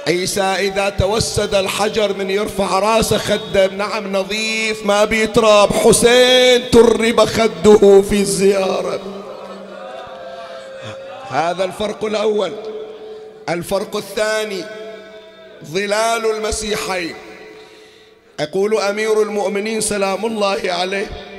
عيسى 0.07 0.41
إذا 0.41 0.89
توسد 0.89 1.55
الحجر 1.55 2.13
من 2.13 2.29
يرفع 2.29 2.79
راسه 2.79 3.17
خده 3.17 3.67
نعم 3.67 4.13
نظيف 4.13 4.85
ما 4.85 5.05
بيتراب. 5.05 5.73
حسين 5.73 6.69
ترب 6.71 7.25
خده 7.25 8.01
في 8.01 8.15
الزيارة. 8.15 8.99
هذا 11.29 11.63
الفرق 11.63 12.05
الأول. 12.05 12.51
الفرق 13.49 13.95
الثاني 13.95 14.63
ظلال 15.65 16.35
المسيحين 16.35 17.15
يقول 18.39 18.77
أمير 18.77 19.21
المؤمنين 19.21 19.81
سلام 19.81 20.25
الله 20.25 20.61
عليه. 20.65 21.36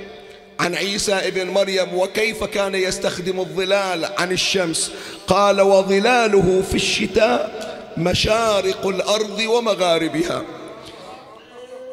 عن 0.61 0.75
عيسى 0.75 1.12
ابن 1.12 1.47
مريم 1.47 1.94
وكيف 1.94 2.44
كان 2.44 2.75
يستخدم 2.75 3.40
الظلال 3.40 4.05
عن 4.18 4.33
الشمس. 4.33 4.92
قال 5.27 5.61
وظلاله 5.61 6.62
في 6.71 6.75
الشتاء 6.75 7.68
مشارق 7.97 8.87
الأرض 8.87 9.38
ومغاربها. 9.38 10.44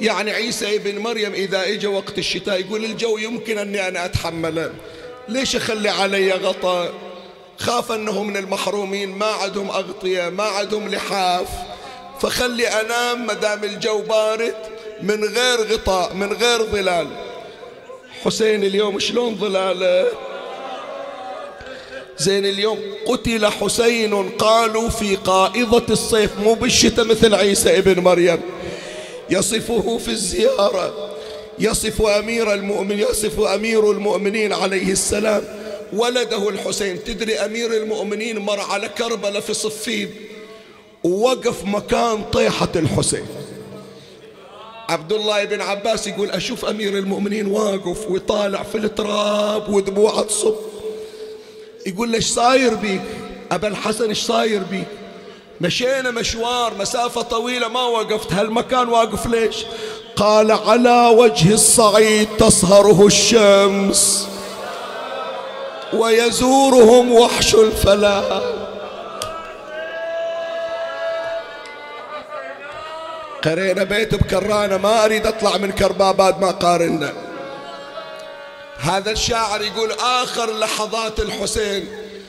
يعني 0.02 0.32
عيسى 0.32 0.76
ابن 0.76 1.00
مريم 1.00 1.34
إذا 1.34 1.64
إجا 1.64 1.90
وقت 1.90 2.18
الشتاء 2.18 2.60
يقول 2.60 2.86
الجو 2.86 3.18
يمكن 3.18 3.58
أني 3.58 3.88
أنا 3.88 4.06
أتحمله. 4.06 4.72
ليش 5.28 5.56
أخلي 5.56 5.90
علي 5.90 6.32
غطاء؟ 6.32 6.94
خاف 7.58 7.92
أنه 7.92 8.24
من 8.24 8.38
المحرومين 8.38 9.10
ما 9.10 9.26
عندهم 9.26 9.70
أغطية 9.70 10.30
ما 10.30 10.44
عندهم 10.44 10.90
لحاف. 10.90 11.48
فخلي 12.22 12.68
أنام 12.68 13.28
مدام 13.28 13.64
الجو 13.64 14.02
بارد 14.02 14.56
من 15.02 15.24
غير 15.24 15.74
غطاء 15.74 16.14
من 16.14 16.34
غير 16.34 16.64
ظلال. 16.64 17.08
حسين 18.26 18.64
اليوم 18.64 19.00
شلون 19.00 19.36
ظلاله 19.36 20.08
زين 22.18 22.46
اليوم 22.46 22.80
قتل 23.06 23.46
حسين 23.46 24.30
قالوا 24.30 24.90
في 24.90 25.16
قائضة 25.16 25.84
الصيف 25.90 26.40
مو 26.40 26.54
بالشتاء 26.54 27.06
مثل 27.06 27.36
عيسى 27.36 27.78
ابن 27.78 28.04
مريم. 28.04 28.42
يصفه 29.30 29.98
في 29.98 30.08
الزيارة 30.08 31.16
يصف 31.60 32.02
أمير 32.02 32.54
المؤمن 32.54 33.00
يصف 33.00 33.40
أمير 33.40 33.92
المؤمنين 33.92 34.54
عليه 34.54 34.92
السلام. 34.92 35.44
ولده 35.94 36.50
الحسين 36.50 37.04
تدري 37.04 37.34
أمير 37.40 37.74
المؤمنين 37.74 38.40
مر 38.40 38.60
على 38.60 38.90
كربلة 38.90 39.40
في 39.40 39.54
صفين 39.54 40.10
ووقف 41.04 41.66
مكان 41.66 42.24
طيحة 42.24 42.72
الحسين. 42.76 43.26
عبد 44.90 45.14
الله 45.14 45.44
بن 45.44 45.62
عباس 45.62 46.08
يقول 46.08 46.32
أشوف 46.32 46.66
أمير 46.66 46.98
المؤمنين 46.98 47.48
واقف 47.48 48.10
ويطالع 48.10 48.64
في 48.64 48.78
التراب 48.78 49.70
ودموعه 49.70 50.22
تصب 50.22 50.56
يقول 51.86 52.12
له 52.12 52.16
إيش 52.16 52.26
صاير 52.28 52.74
بيك؟ 52.76 53.02
أبا 53.52 53.68
الحسن 53.68 54.10
إيش 54.10 54.24
صاير 54.24 54.64
بيك؟ 54.72 54.88
مشينا 55.62 56.12
مشوار 56.12 56.74
مسافة 56.80 57.22
طويلة 57.22 57.68
ما 57.68 57.82
وقفت 57.86 58.34
هالمكان 58.34 58.90
واقف 58.90 59.28
ليش؟ 59.28 59.66
قال 60.16 60.52
على 60.52 61.08
وجه 61.18 61.54
الصعيد 61.54 62.28
تصهره 62.38 63.06
الشمس 63.06 64.28
ويزورهم 65.94 67.12
وحش 67.12 67.56
الفلاح. 67.56 68.42
قرينا 73.46 73.84
بيت 73.84 74.16
بكرانة 74.16 74.78
ما 74.78 75.06
أريد 75.06 75.28
أطلع 75.28 75.58
من 75.58 75.72
كرباباد 75.72 76.42
ما 76.42 76.52
قارنا. 76.52 77.14
هذا 78.80 79.12
الشاعر 79.12 79.62
يقول 79.62 79.92
آخر 79.92 80.60
لحظات 80.60 81.20
الحسين 81.20 81.88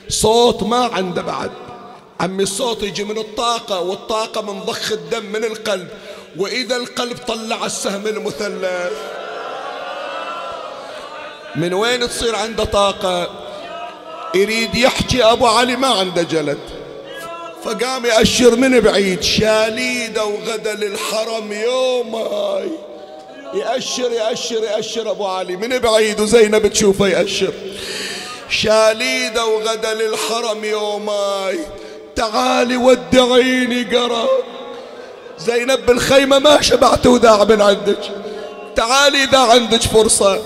صوت 0.09 0.63
ما 0.63 0.89
عنده 0.93 1.21
بعد. 1.21 1.51
عمي 2.19 2.43
الصوت 2.43 2.83
يجي 2.83 3.03
من 3.03 3.17
الطاقة 3.17 3.79
والطاقة 3.79 4.41
من 4.41 4.59
ضخ 4.59 4.91
الدم 4.91 5.25
من 5.25 5.43
القلب. 5.43 5.87
وإذا 6.37 6.75
القلب 6.75 7.17
طلع 7.27 7.65
السهم 7.65 8.07
المثلث. 8.07 8.93
من 11.55 11.73
وين 11.73 12.09
تصير 12.09 12.35
عنده 12.35 12.63
طاقة؟ 12.63 13.29
يريد 14.35 14.75
يحكي 14.75 15.23
أبو 15.23 15.47
علي 15.47 15.75
ما 15.75 15.87
عنده 15.87 16.23
جلد. 16.23 16.59
فقام 17.67 18.05
يأشر 18.05 18.55
من 18.55 18.79
بعيد 18.79 19.23
شاليدة 19.23 20.25
وغدا 20.25 20.73
للحرم 20.73 21.53
يوماي. 21.53 22.69
يأشر 23.53 24.11
يأشر 24.11 24.63
يأشر 24.63 25.11
أبو 25.11 25.25
علي. 25.25 25.55
من 25.55 25.79
بعيد 25.79 26.19
وزينب 26.19 26.67
تشوفه 26.67 27.07
يأشر. 27.07 27.53
شاليدة 28.49 29.45
وغدا 29.45 29.93
للحرم 29.93 30.65
يوماي. 30.65 31.59
تعالي 32.15 32.77
ودعيني 32.77 33.83
قرب 33.83 34.43
زينب 35.39 35.85
بالخيمة 35.85 36.39
ما 36.39 36.61
شبعت 36.61 37.07
وداع 37.07 37.43
من 37.43 37.61
عندك. 37.61 38.11
تعالي 38.75 39.23
إذا 39.23 39.39
عندك 39.39 39.81
فرصة. 39.81 40.41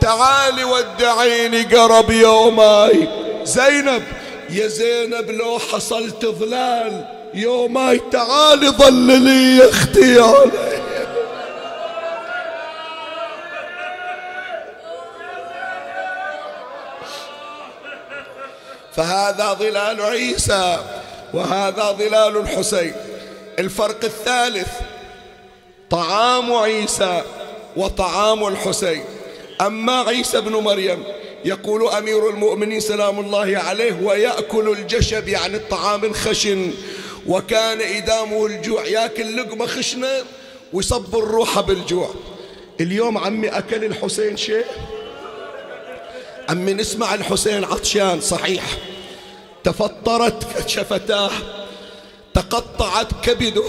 تعالي 0.00 0.64
ودعيني 0.64 1.62
قرب 1.62 2.10
يوماي 2.10 3.08
زينب 3.44 4.02
يا 4.50 4.66
زينب 4.66 5.30
لو 5.30 5.58
حصلت 5.58 6.26
ظلال 6.26 7.04
يوماي 7.34 8.00
تعالي 8.12 8.68
ظللي 8.68 9.58
يا 9.58 9.70
أختي 9.70 10.20
علي. 10.20 10.82
فهذا 18.92 19.52
ظلال 19.52 20.02
عيسى 20.02 20.78
وهذا 21.34 21.92
ظلال 21.98 22.36
الحسين. 22.36 22.92
الفرق 23.58 24.04
الثالث 24.04 24.68
طعام 25.90 26.54
عيسى 26.54 27.22
وطعام 27.76 28.46
الحسين. 28.46 29.04
أما 29.60 30.00
عيسى 30.00 30.40
بن 30.40 30.52
مريم 30.52 31.04
يقول 31.44 31.88
أمير 31.88 32.30
المؤمنين 32.30 32.80
سلام 32.80 33.20
الله 33.20 33.58
عليه 33.58 34.02
ويأكل 34.02 34.68
الجشب 34.68 35.28
يعني 35.28 35.56
الطعام 35.56 36.04
الخشن 36.04 36.70
وكان 37.26 37.80
إدامه 37.80 38.46
الجوع 38.46 38.86
ياكل 38.86 39.36
لقمة 39.36 39.66
خشنة 39.66 40.08
ويصب 40.72 41.16
الروح 41.16 41.60
بالجوع. 41.60 42.14
اليوم 42.80 43.18
عمي 43.18 43.48
أكل 43.48 43.84
الحسين 43.84 44.36
شيء؟ 44.36 44.64
عمي 46.48 46.74
نسمع 46.74 47.14
الحسين 47.14 47.64
عطشان 47.64 48.20
صحيح. 48.20 48.64
تفطرت 49.64 50.68
شفتاه 50.68 51.30
تقطعت 52.34 53.08
كبده 53.24 53.64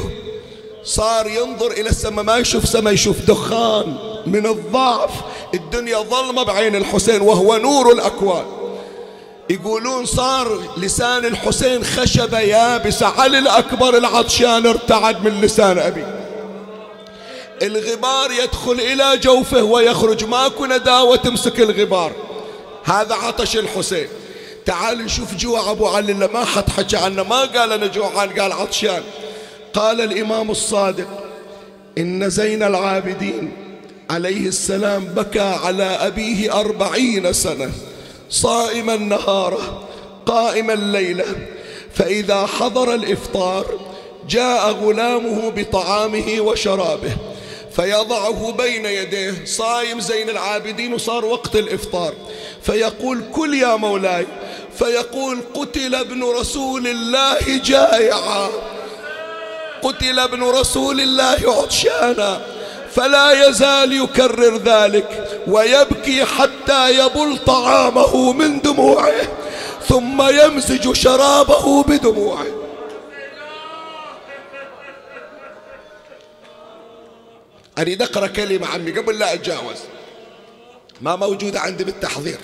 صار 0.84 1.28
ينظر 1.28 1.72
إلى 1.72 1.90
السماء 1.90 2.26
ما 2.26 2.38
يشوف 2.38 2.66
سماء 2.66 2.94
يشوف 2.94 3.22
دخان 3.22 3.98
من 4.26 4.46
الضعف. 4.46 5.12
الدنيا 5.54 5.98
ظلمة 5.98 6.44
بعين 6.44 6.76
الحسين 6.76 7.22
وهو 7.22 7.58
نور 7.58 7.92
الأكوان. 7.92 8.46
يقولون 9.50 10.06
صار 10.06 10.62
لسان 10.78 11.26
الحسين 11.26 11.84
خشبة 11.84 12.40
يابسة 12.40 13.08
علي 13.08 13.40
الأكبر 13.40 13.98
العطشان 13.98 14.66
ارتعد 14.66 15.24
من 15.24 15.42
لسان 15.42 15.80
أبي. 15.80 16.06
الغبار 17.62 18.32
يدخل 18.32 18.72
إلى 18.72 19.18
جوفه 19.18 19.64
ويخرج 19.64 20.24
ماكو 20.24 20.66
نداوة 20.66 21.16
تمسك 21.16 21.60
الغبار. 21.60 22.12
هذا 22.84 23.16
عطش 23.16 23.58
الحسين. 23.58 24.08
تعال 24.66 25.06
نشوف 25.06 25.36
جوع 25.36 25.72
أبو 25.72 25.88
علي 25.88 26.14
ما 26.14 26.46
حد 26.46 26.70
حكى 26.70 26.98
عنه. 26.98 27.24
ما 27.24 27.42
قال 27.42 27.72
أنا 27.72 27.88
جوعان 27.88 28.30
قال 28.30 28.52
عطشان. 28.52 29.04
قال 29.74 30.02
الإمام 30.02 30.52
الصادق 30.52 31.08
إن 31.98 32.30
زين 32.30 32.64
العابدين 32.64 33.69
عليه 34.10 34.48
السلام 34.48 35.06
بكى 35.06 35.40
على 35.40 35.84
أبيه 35.84 36.60
أربعين 36.60 37.34
سنة 37.34 37.72
صائما 38.30 38.96
نهاره 38.96 39.88
قائما 40.26 40.74
ليلة. 40.74 41.26
فإذا 41.94 42.46
حضر 42.46 42.94
الإفطار 42.94 43.66
جاء 44.30 44.72
غلامه 44.72 45.50
بطعامه 45.50 46.36
وشرابه 46.40 47.18
فيضعه 47.76 48.52
بين 48.52 48.86
يديه. 48.86 49.46
صايم 49.46 50.00
زين 50.00 50.30
العابدين 50.30 50.94
وصار 50.94 51.26
وقت 51.26 51.56
الإفطار. 51.56 52.14
فيقول 52.64 53.22
كل 53.34 53.54
يا 53.54 53.76
مولاي 53.76 54.28
فيقول 54.78 55.40
قتل 55.54 55.96
ابن 55.96 56.24
رسول 56.24 56.88
الله 56.88 57.58
جائعا 57.66 58.50
قتل 59.82 60.20
ابن 60.20 60.44
رسول 60.44 61.02
الله 61.02 61.38
عطشانا 61.46 62.42
فلا 62.92 63.48
يزال 63.48 63.94
يكرر 63.94 64.58
ذلك 64.58 65.42
ويبكي 65.48 66.26
حتى 66.26 67.00
يبل 67.00 67.38
طعامه 67.38 68.34
من 68.34 68.62
دموعه 68.62 69.14
ثم 69.88 70.22
يمزج 70.30 70.92
شرابه 70.92 71.84
بدموعه. 71.84 72.46
أريد 77.80 78.02
أقرأ 78.02 78.28
كلمة 78.28 78.68
عمي 78.68 78.92
قبل 78.92 79.20
لا 79.20 79.34
أتجاوز. 79.34 79.78
ما 81.02 81.16
موجودة 81.16 81.60
عندي 81.60 81.84
بالتحضير. 81.84 82.38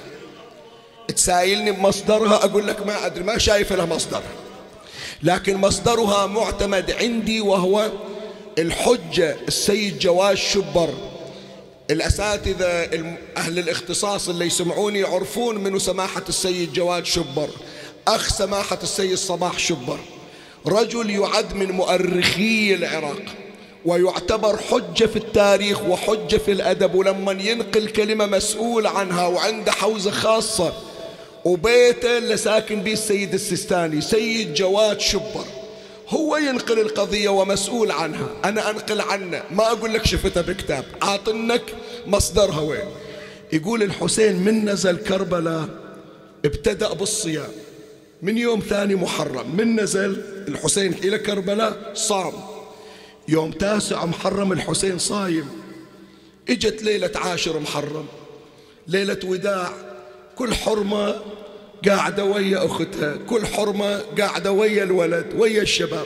تسائلني 1.07 1.71
بمصدرها 1.71 2.35
أقول 2.35 2.67
لك 2.67 2.87
ما 2.87 3.05
أدري 3.05 3.23
ما 3.23 3.37
شايف 3.37 3.73
لها 3.73 3.85
مصدر. 3.85 4.21
لكن 5.23 5.57
مصدرها 5.57 6.25
معتمد 6.25 6.91
عندي 6.91 7.41
وهو 7.41 7.89
الحجة 8.59 9.37
السيد 9.47 9.99
جواز 9.99 10.37
شبر 10.37 10.89
الأساتذة 11.91 12.65
أهل 13.37 13.59
الاختصاص 13.59 14.29
اللي 14.29 14.45
يسمعوني 14.45 14.99
يعرفون 14.99 15.57
منو 15.57 15.79
سماحة 15.79 16.23
السيد 16.29 16.73
جواد 16.73 17.05
شبر. 17.05 17.49
أخ 18.07 18.37
سماحة 18.37 18.79
السيد 18.83 19.17
صباح 19.17 19.59
شبر. 19.59 19.99
رجل 20.67 21.09
يعد 21.09 21.53
من 21.53 21.71
مؤرخي 21.71 22.75
العراق 22.75 23.21
ويعتبر 23.85 24.57
حجة 24.57 25.05
في 25.05 25.15
التاريخ 25.15 25.81
وحجة 25.81 26.37
في 26.37 26.51
الأدب 26.51 26.95
ولما 26.95 27.31
ينقل 27.31 27.87
كلمة 27.87 28.25
مسؤول 28.25 28.87
عنها 28.87 29.27
وعنده 29.27 29.71
حوزة 29.71 30.11
خاصة 30.11 30.73
وبيته 31.45 32.17
اللي 32.17 32.37
ساكن 32.37 32.81
به 32.81 32.93
السيد 32.93 33.33
السيستاني 33.33 34.01
سيد 34.01 34.53
جواد 34.53 34.99
شبر. 34.99 35.45
هو 36.09 36.37
ينقل 36.37 36.79
القضية 36.79 37.29
ومسؤول 37.29 37.91
عنها. 37.91 38.27
أنا 38.45 38.69
أنقل 38.69 39.01
عنه. 39.01 39.43
ما 39.51 39.71
أقول 39.71 39.93
لك 39.93 40.05
شفتها 40.05 40.41
بكتاب. 40.41 40.85
عاطنك 41.01 41.61
مصدرها 42.07 42.59
وين 42.59 42.87
يقول 43.53 43.83
الحسين 43.83 44.35
من 44.35 44.69
نزل 44.69 44.97
كربلاء؟ 44.97 45.69
ابتدأ 46.45 46.93
بالصيام. 46.93 47.51
من 48.21 48.37
يوم 48.37 48.59
ثاني 48.59 48.95
محرم. 48.95 49.55
من 49.55 49.79
نزل؟ 49.79 50.23
الحسين 50.47 50.93
إلى 50.93 51.17
كربلاء 51.17 51.91
صام. 51.93 52.33
يوم 53.27 53.51
تاسع 53.51 54.05
محرم 54.05 54.51
الحسين 54.51 54.97
صايم. 54.97 55.49
إجت 56.49 56.83
ليلة 56.83 57.11
عاشر 57.15 57.59
محرم. 57.59 58.05
ليلة 58.87 59.19
وداع. 59.23 59.73
كل 60.35 60.53
حرمة 60.53 61.15
قاعدة 61.87 62.23
ويا 62.23 62.65
أختها 62.65 63.15
كل 63.29 63.45
حرمة 63.45 64.01
قاعدة 64.19 64.51
ويا 64.51 64.83
الولد 64.83 65.25
ويا 65.37 65.61
الشباب. 65.61 66.05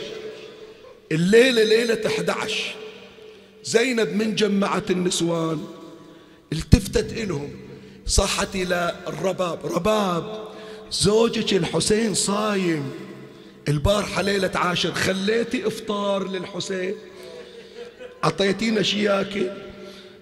الليلة 1.11 1.63
ليلة 1.63 2.07
11 2.07 2.75
زينب 3.63 4.15
من 4.15 4.35
جمعت 4.35 4.91
النسوان 4.91 5.65
التفتت 6.53 7.13
إلهم. 7.13 7.49
صحت 8.07 8.55
إلى 8.55 8.95
الرباب 9.07 9.59
رباب 9.65 10.47
زوجك 10.91 11.53
الحسين 11.53 12.13
صايم. 12.13 12.91
البارحة 13.67 14.21
ليلة 14.21 14.51
عاشر 14.55 14.91
خليتي 14.91 15.67
إفطار 15.67 16.27
للحسين. 16.27 16.95
أعطيتينا 18.23 18.81
شياكي 18.83 19.51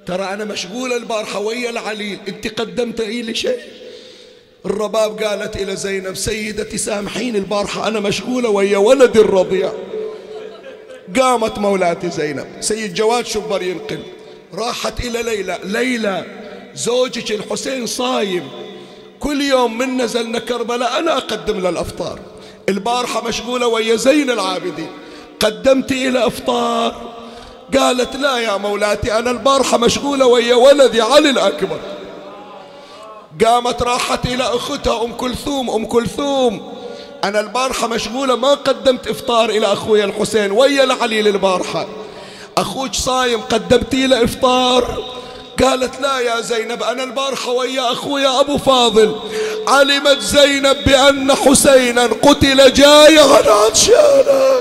ترى 0.06 0.24
أنا 0.24 0.46
مشغولة 0.46 0.98
البارحة 0.98 1.40
ويا 1.40 1.70
العليل. 1.70 2.20
أنت 2.28 2.48
قدمت 2.48 3.02
لي 3.02 3.36
شيء؟ 3.36 3.87
الرباب 4.66 5.24
قالت 5.24 5.56
إلى 5.56 5.76
زينب 5.76 6.16
سيدتي 6.16 6.78
سامحين 6.78 7.36
البارحة 7.36 7.88
أنا 7.88 8.00
مشغولة 8.00 8.50
ويا 8.50 8.78
ولدي 8.78 9.20
الرضيع. 9.20 9.72
قامت 11.20 11.58
مولاتي 11.60 12.10
زينب 12.10 12.46
سيد 12.60 12.94
جواد 12.94 13.26
شبر 13.26 13.62
ينقل 13.62 14.00
راحت 14.54 15.00
إلى 15.00 15.24
ليلى 15.24 15.60
ليلى 15.64 16.26
زوجك 16.76 17.32
الحسين 17.32 17.86
صايم 17.86 18.48
كل 19.20 19.42
يوم 19.42 19.78
من 19.78 20.02
نزلنا 20.02 20.40
كربلاء 20.40 21.00
أنا 21.00 21.18
أقدم 21.18 21.60
له 21.60 21.70
الأفطار. 21.70 22.20
البارحة 22.70 23.28
مشغولة 23.28 23.68
ويا 23.68 23.96
زين 23.96 24.30
العابدين 24.30 24.90
قدمت 25.40 25.92
إلى 25.92 26.28
أفطار. 26.28 27.14
قالت 27.78 28.16
لا 28.16 28.38
يا 28.38 28.58
مولاتي 28.58 29.20
أنا 29.20 29.32
البارحة 29.32 29.78
مشغولة 29.78 30.26
ويا 30.26 30.56
ولدي 30.56 31.02
علي 31.02 31.30
الأكبر. 31.30 31.80
قامت 33.46 33.82
راحت 33.84 34.26
إلى 34.26 34.44
أختها 34.44 35.04
أم 35.04 35.14
كلثوم 35.14 35.70
أم 35.70 35.86
كلثوم. 35.86 36.74
أنا 37.24 37.40
البارحة 37.40 37.88
مشغولة 37.88 38.36
ما 38.36 38.54
قدمت 38.54 39.08
إفطار 39.08 39.50
إلى 39.50 39.74
أخويا 39.74 40.06
الحسين 40.06 40.52
ويا 40.52 40.84
العليل 40.84 41.28
البارحة. 41.28 41.88
أخوك 42.58 42.94
صايم 42.94 43.42
قدمتي 43.42 44.08
له 44.08 44.24
إفطار. 44.24 45.04
قالت 45.64 46.02
لا 46.02 46.20
يا 46.20 46.42
زينب 46.42 46.84
أنا 46.84 47.04
البارحة 47.04 47.52
ويا 47.52 47.92
أخويا 47.92 48.40
أبو 48.40 48.58
فاضل. 48.58 49.16
علمت 49.68 50.20
زينب 50.20 50.78
بأن 50.86 51.34
حسينا 51.36 52.04
قتل 52.04 52.74
جايعا 52.74 53.44
عطشانا 53.48 54.60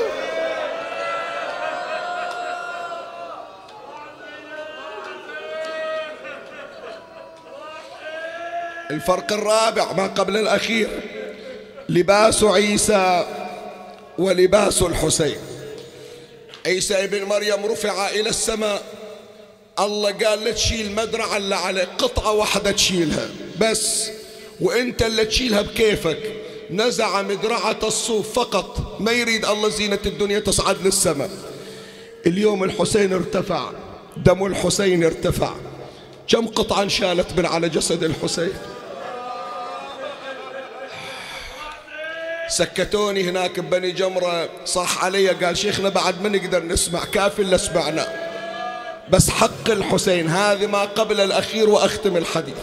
الفرق 8.90 9.33
الرابع 9.33 9.92
ما 9.92 10.07
قبل 10.07 10.37
الأخير 10.37 10.88
لباس 11.88 12.44
عيسى 12.44 13.27
ولباس 14.18 14.83
الحسين. 14.83 15.37
عيسى 16.66 17.05
ابن 17.05 17.25
مريم 17.25 17.66
رفع 17.66 18.11
إلى 18.11 18.29
السماء. 18.29 18.83
الله 19.79 20.12
قال 20.12 20.44
لا 20.44 20.51
تشيل 20.51 20.94
مدرعة 20.94 21.37
اللي 21.37 21.55
عليك 21.55 21.88
قطعة 21.99 22.33
واحدة 22.33 22.70
تشيلها. 22.70 23.29
بس 23.61 24.11
وإنت 24.61 25.03
اللي 25.03 25.25
تشيلها 25.25 25.62
بكيفك. 25.62 26.18
نزع 26.70 27.22
مدرعة 27.22 27.79
الصوف 27.83 28.33
فقط. 28.38 28.96
ما 29.01 29.12
يريد 29.12 29.44
الله 29.44 29.68
زينة 29.68 29.99
الدنيا 30.07 30.38
تصعد 30.38 30.77
للسماء. 30.85 31.31
اليوم 32.27 32.64
الحسين 32.64 33.12
ارتفع. 33.12 33.70
دم 34.16 34.46
الحسين 34.46 35.05
ارتفع. 35.05 35.55
كم 36.29 36.46
قطعة 36.46 36.83
انشالت 36.83 37.38
من 37.38 37.46
على 37.46 37.68
جسد 37.68 38.05
الحسين؟ 38.05 38.53
سكتوني 42.49 43.23
هناك 43.23 43.61
ببني 43.61 43.93
جمرة. 43.93 44.49
صح 44.65 45.05
علي 45.05 45.29
قال 45.29 45.57
شيخنا 45.57 45.89
بعد 45.89 46.23
ما 46.23 46.29
نقدر 46.29 46.63
نسمع؟ 46.63 47.05
كافي 47.05 47.43
اللي 47.43 47.59
سمعنا 47.59 48.27
بس 49.11 49.31
حق 49.31 49.71
الحسين 49.71 50.29
هذه 50.29 50.67
ما 50.67 50.85
قبل 50.85 51.21
الأخير 51.21 51.69
وأختم 51.69 52.17
الحديث. 52.17 52.57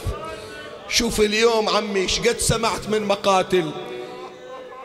شوف 0.89 1.19
اليوم 1.19 1.69
عمي 1.69 2.07
شقد 2.07 2.39
سمعت 2.39 2.89
من 2.89 3.01
مقاتل؟ 3.01 3.71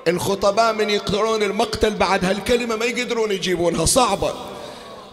الخطباء 0.09 0.73
من 0.73 0.91
يقطعون 0.91 1.43
المقتل 1.43 1.95
بعد 1.95 2.25
هالكلمة 2.25 2.77
ما 2.77 2.85
يقدرون 2.85 3.33
يجيبونها 3.33 3.85
صعبة. 3.85 4.35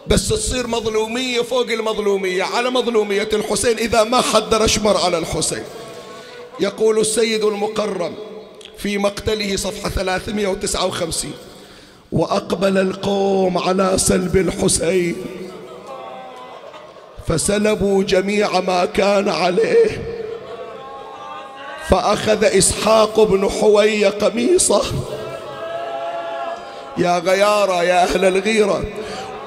بس 0.07 0.29
تصير 0.29 0.67
مظلومية 0.67 1.41
فوق 1.41 1.67
المظلومية 1.67 2.43
على 2.43 2.69
مظلومية 2.69 3.29
الحسين 3.33 3.77
إذا 3.77 4.03
ما 4.03 4.21
حد 4.21 4.53
رشمر 4.53 4.97
على 4.97 5.17
الحسين. 5.17 5.63
يقول 6.59 6.99
السيد 6.99 7.43
المقرم 7.43 8.15
في 8.77 8.97
مقتله 8.97 9.55
صفحة 9.55 9.89
359 9.89 11.31
وأقبل 12.11 12.77
القوم 12.77 13.57
على 13.57 13.93
سلب 13.97 14.37
الحسين. 14.37 15.15
فسلبوا 17.27 18.03
جميع 18.03 18.59
ما 18.59 18.85
كان 18.85 19.29
عليه. 19.29 20.15
فأخذ 21.89 22.43
إسحاق 22.43 23.23
بن 23.23 23.49
حوي 23.49 24.05
قميصه. 24.05 24.81
يا 26.97 27.19
غيارة 27.19 27.83
يا 27.83 28.03
أهل 28.03 28.25
الغيرة 28.25 28.83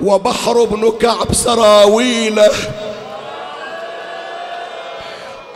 وبحر 0.00 0.64
بن 0.64 0.92
كعب 1.00 1.34
سراويله. 1.34 2.50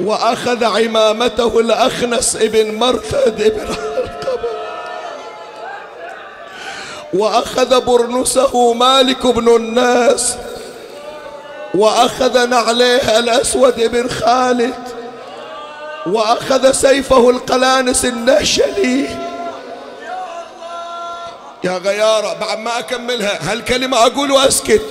وأخذ 0.02 0.64
عمامته 0.64 1.60
الأخنس 1.60 2.36
ابن 2.36 2.74
مرثد 2.74 3.42
ابن 3.42 3.76
وأخذ 7.14 7.80
برنسه 7.80 8.72
مالك 8.72 9.26
بن 9.26 9.56
الناس. 9.56 10.34
وأخذ 11.74 12.48
نعليه 12.48 13.18
الأسود 13.18 13.80
بن 13.80 14.08
خالد. 14.08 14.74
وأخذ 16.06 16.72
سيفه 16.72 17.30
القلانس 17.30 18.04
النهشلي. 18.04 19.08
يا 21.64 21.78
غيارة 21.78 22.34
بعد 22.40 22.58
ما 22.58 22.78
أكملها 22.78 23.52
هالكلمة 23.52 24.06
أقول 24.06 24.32
وأسكت. 24.32 24.82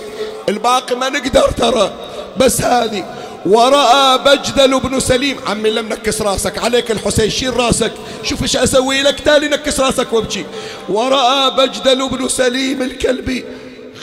الباقي 0.50 0.96
ما 0.96 1.10
نقدر 1.10 1.52
ترى 1.52 1.92
بس 2.38 2.62
هذه. 2.62 3.06
ورأى 3.46 4.18
بجدل 4.18 4.80
بن 4.80 5.00
سليم. 5.00 5.38
عمي 5.48 5.70
لم 5.70 5.90
نكس 5.90 6.22
راسك 6.22 6.58
عليك 6.58 6.92
الحسين 6.92 7.30
شيل 7.30 7.58
راسك. 7.58 7.92
شوف 8.24 8.42
إيش 8.42 8.58
أسوي 8.58 9.02
لك 9.02 9.20
تالي 9.20 9.48
نكس 9.48 9.80
راسك 9.80 10.14
وابكي. 10.14 10.46
ورأى 10.90 11.52
بجدل 11.52 12.10
بن 12.10 12.28
سليم 12.28 12.82
الكلبي 12.82 13.46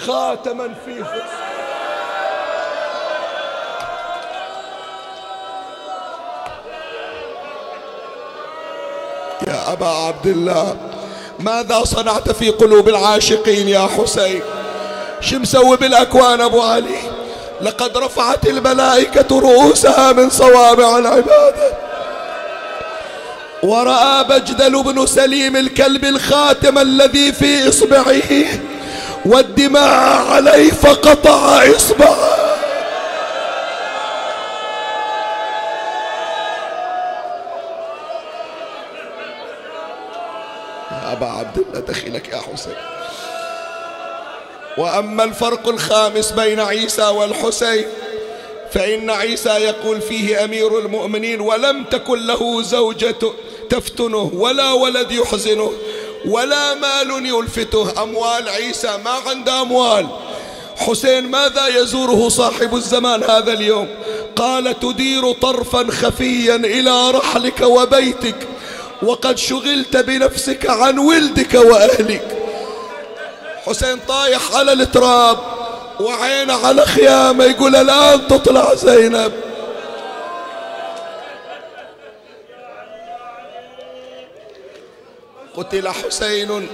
خاتما 0.07 0.74
في 0.85 1.05
فصل 1.05 1.48
يا 9.46 9.72
أبا 9.72 9.87
عبد 9.87 10.27
الله 10.27 10.77
ماذا 11.38 11.85
صنعت 11.85 12.31
في 12.31 12.51
قلوب 12.51 12.88
العاشقين 12.88 13.68
يا 13.68 13.87
حسين؟ 13.87 14.42
شو 15.20 15.38
مسوي 15.38 15.77
بالأكوان 15.77 16.40
أبو 16.40 16.62
علي؟ 16.62 17.17
لقد 17.62 17.96
رفعت 17.98 18.46
الملائكة 18.46 19.40
رؤوسها 19.40 20.12
من 20.12 20.30
صوامع 20.30 20.98
العبادة 20.98 21.72
ورأى 23.62 24.24
بجدل 24.24 24.82
بن 24.82 25.06
سليم 25.06 25.56
الكلب 25.56 26.04
الخاتم 26.04 26.78
الذي 26.78 27.32
في 27.32 27.68
إصبعه 27.68 28.44
والدماء 29.26 30.26
عليه 30.32 30.70
فقطع 30.70 31.62
إصبعه 31.76 32.38
أبا 41.12 41.26
عبد 41.26 41.58
الله 41.58 41.80
دخلك 41.80 42.28
يا 42.28 42.38
حسين. 42.38 42.74
وأما 44.78 45.24
الفرق 45.24 45.68
الخامس 45.68 46.32
بين 46.32 46.60
عيسى 46.60 47.06
والحسين 47.06 47.84
فإن 48.72 49.10
عيسى 49.10 49.50
يقول 49.50 50.00
فيه 50.00 50.44
أمير 50.44 50.78
المؤمنين 50.78 51.40
ولم 51.40 51.84
تكن 51.84 52.26
له 52.26 52.62
زوجة 52.62 53.16
تفتنه 53.70 54.30
ولا 54.34 54.72
ولد 54.72 55.12
يحزنه 55.12 55.72
ولا 56.26 56.74
مال 56.74 57.26
يلفته. 57.26 58.02
أموال 58.02 58.48
عيسى 58.48 58.98
ما 59.04 59.10
عنده 59.10 59.60
أموال. 59.60 60.06
حسين 60.76 61.30
ماذا 61.30 61.66
يزوره 61.68 62.28
صاحب 62.28 62.74
الزمان 62.74 63.22
هذا 63.22 63.52
اليوم؟ 63.52 63.88
قال 64.36 64.80
تدير 64.80 65.32
طرفا 65.32 65.90
خفيا 65.90 66.56
إلى 66.56 67.10
رحلك 67.10 67.60
وبيتك 67.60 68.36
وقد 69.02 69.38
شغلت 69.38 69.96
بنفسك 69.96 70.66
عن 70.70 70.98
ولدك 70.98 71.54
وأهلك. 71.54 72.38
حسين 73.68 73.98
طايح 74.09 74.54
على 74.54 74.72
التراب 74.72 75.38
وعينه 76.00 76.66
على 76.66 76.87
خيامة 76.87 77.44
يقول 77.44 77.76
الآن 77.76 78.28
تطلع 78.28 78.74
زينب. 78.74 79.33
قتل 85.57 85.88
حسين 85.88 86.68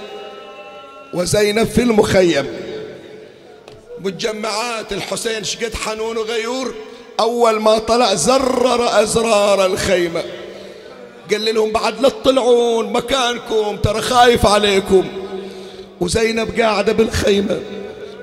وزينب 1.15 1.67
في 1.67 1.83
المخيم. 1.83 2.57
متجمعات 3.99 4.93
الحسين 4.93 5.45
شقد 5.45 5.75
حنون 5.75 6.17
وغيور 6.17 6.75
أول 7.21 7.61
ما 7.61 7.79
طلع 7.79 8.15
زرر 8.15 9.03
أزرار 9.03 9.67
الخيمة. 9.67 10.23
قال 11.31 11.55
لهم 11.55 11.73
بعد 11.73 12.01
لا 12.01 12.09
تطلعون 12.09 12.93
مكانكم 12.93 13.77
ترى 13.77 14.01
خايف 14.01 14.47
عليكم. 14.47 15.24
وزينب 16.05 16.61
قاعدة 16.61 16.93
بالخيمة 16.93 17.61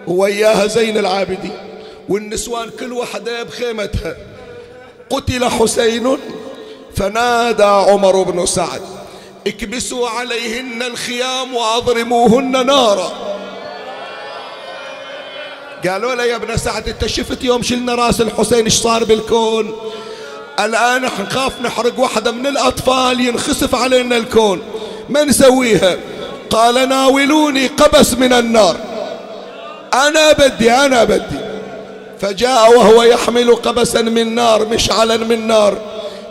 ووياها 0.07 0.67
زين 0.67 0.97
العابدين 0.97 1.57
والنسوان 2.09 2.69
كل 2.79 2.93
وحدة 2.93 3.43
بخيمتها. 3.43 4.15
قتل 5.09 5.45
حسين 5.45 6.17
فنادى 6.95 7.63
عمر 7.63 8.23
بن 8.23 8.45
سعد 8.45 8.81
اكبسوا 9.47 10.09
عليهن 10.09 10.83
الخيام 10.83 11.55
واضرموهن 11.55 12.65
نارا. 12.65 13.11
قالوا 15.87 16.15
له 16.15 16.23
يا 16.23 16.35
ابن 16.35 16.57
سعد 16.57 16.89
انت 16.89 17.05
شفت 17.05 17.43
يوم 17.43 17.63
شلنا 17.63 17.95
راس 17.95 18.21
الحسين 18.21 18.63
إيش 18.63 18.73
صار 18.75 19.03
بالكون؟ 19.03 19.75
الآن 20.59 21.01
نخاف 21.01 21.61
نحرق 21.61 21.99
واحدة 21.99 22.31
من 22.31 22.47
الأطفال 22.47 23.19
ينخسف 23.19 23.75
علينا 23.75 24.17
الكون. 24.17 24.61
ما 25.09 25.23
نسويها؟ 25.23 25.97
قال 26.51 26.89
ناولوني 26.89 27.67
قبس 27.67 28.13
من 28.13 28.33
النار. 28.33 28.77
أنا 29.93 30.31
بدي 30.31 30.71
أنا 30.71 31.03
بدي. 31.03 31.39
فجاء 32.21 32.77
وهو 32.77 33.03
يحمل 33.03 33.55
قبسا 33.55 34.01
من 34.01 34.35
نار 34.35 34.65
مشعلا 34.65 35.17
من 35.17 35.47
نار. 35.47 35.77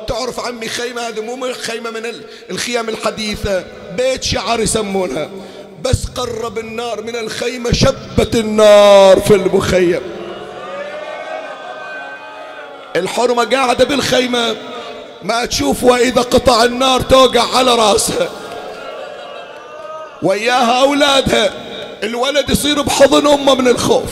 تعرف 0.08 0.40
عمي 0.40 0.68
خيمة؟ 0.68 1.08
هذه 1.08 1.20
مو 1.20 1.52
خيمة 1.52 1.90
من 1.90 2.02
الخيام 2.50 2.88
الحديثة. 2.88 3.64
بيت 3.96 4.22
شعر 4.22 4.60
يسمونها. 4.60 5.28
بس 5.84 6.04
قرب 6.16 6.58
النار 6.58 7.02
من 7.02 7.16
الخيمة 7.16 7.72
شبت 7.72 8.36
النار 8.36 9.20
في 9.20 9.34
المخيم. 9.34 10.00
الحرمة 12.96 13.44
قاعدة 13.44 13.84
بالخيمة. 13.84 14.56
ما 15.22 15.44
تشوف 15.44 15.84
وإذا 15.84 16.22
قطع 16.22 16.64
النار 16.64 17.00
توقع 17.00 17.56
على 17.56 17.74
رأسها. 17.74 18.28
وياها 20.22 20.80
أولادها. 20.82 21.52
الولد 22.02 22.50
يصير 22.50 22.82
بحضن 22.82 23.26
أمه 23.26 23.54
من 23.54 23.68
الخوف. 23.68 24.10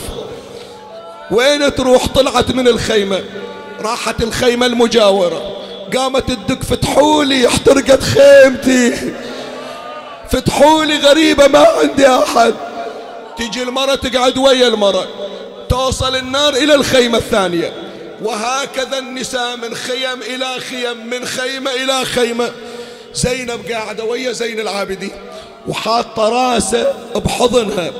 وين 1.31 1.75
تروح؟ 1.75 2.07
طلعت 2.07 2.51
من 2.51 2.67
الخيمة. 2.67 3.23
راحت 3.81 4.23
الخيمة 4.23 4.65
المجاورة. 4.65 5.55
قامت 5.97 6.31
تدق 6.31 6.63
فتحولي 6.63 7.47
احترقت 7.47 8.03
خيمتي. 8.03 9.13
فتحولي 10.29 10.97
غريبة 10.97 11.47
ما 11.47 11.59
عندي 11.59 12.07
أحد. 12.07 12.53
تيجي 13.37 13.63
المرة 13.63 13.95
تقعد 13.95 14.37
ويا 14.37 14.67
المرة 14.67 15.07
توصل 15.69 16.15
النار 16.15 16.53
إلى 16.53 16.75
الخيمة 16.75 17.17
الثانية. 17.17 17.73
وهكذا 18.21 18.99
النساء 18.99 19.57
من 19.57 19.75
خيم 19.75 20.21
إلى 20.21 20.59
خيم 20.59 21.07
من 21.09 21.25
خيمة 21.25 21.71
إلى 21.71 22.05
خيمة. 22.05 22.51
زينب 23.13 23.71
قاعدة 23.71 24.03
ويا 24.03 24.31
زين 24.31 24.59
العابدين. 24.59 25.11
وحاطة 25.67 26.29
راسه 26.29 26.93
بحضنها 27.15 27.91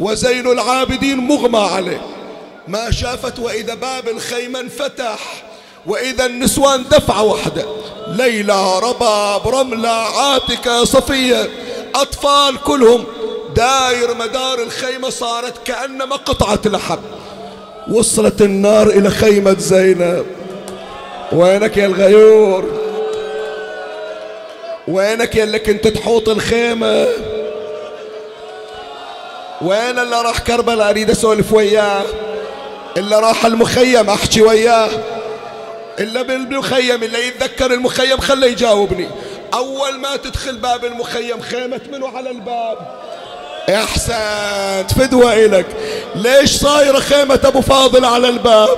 وزين 0.00 0.46
العابدين 0.46 1.16
مغمى 1.16 1.58
عليه. 1.58 2.00
ما 2.68 2.90
شافت 2.90 3.38
وإذا 3.38 3.74
باب 3.74 4.08
الخيمة 4.08 4.60
انفتح 4.60 5.18
وإذا 5.86 6.26
النسوان 6.26 6.84
دفعة 6.90 7.22
واحدة 7.22 7.64
ليلى 8.08 8.78
رباب 8.78 9.48
رملة 9.48 9.88
عاتكة 9.88 10.84
صفية. 10.84 11.50
أطفال 11.94 12.62
كلهم 12.64 13.04
داير 13.56 14.14
مدار 14.14 14.62
الخيمة 14.62 15.10
صارت 15.10 15.66
كأنما 15.66 16.16
قطعة 16.16 16.60
لحم. 16.66 16.98
وصلت 17.90 18.42
النار 18.42 18.86
إلى 18.86 19.10
خيمة 19.10 19.56
زينب. 19.58 20.26
وينك 21.32 21.76
يا 21.76 21.86
الغيور؟ 21.86 22.87
وينك 24.88 25.36
يا 25.36 25.44
اللي 25.44 25.58
كنت 25.58 25.88
تحوط 25.88 26.28
الخيمة؟ 26.28 27.08
وين 29.62 29.98
اللي 29.98 30.22
راح 30.22 30.38
كربلاء؟ 30.38 30.90
أريد 30.90 31.10
أسولف 31.10 31.52
وياه. 31.52 32.02
اللي 32.96 33.16
راح 33.20 33.44
المخيم 33.44 34.10
أحكي 34.10 34.42
وياه. 34.42 34.90
الا 36.00 36.22
بالمخيم 36.22 37.02
اللي 37.02 37.26
يتذكر 37.26 37.72
المخيم 37.72 38.18
خله 38.18 38.46
يجاوبني. 38.46 39.08
أول 39.54 39.98
ما 39.98 40.16
تدخل 40.16 40.56
باب 40.56 40.84
المخيم 40.84 41.40
خيمة 41.40 41.80
منو 41.92 42.06
على 42.06 42.30
الباب؟ 42.30 42.78
احسنت 43.68 44.92
فدوة 44.98 45.32
إلك. 45.34 45.66
ليش 46.14 46.56
صايرة 46.56 46.98
خيمة 46.98 47.40
أبو 47.44 47.60
فاضل 47.60 48.04
على 48.04 48.28
الباب؟ 48.28 48.68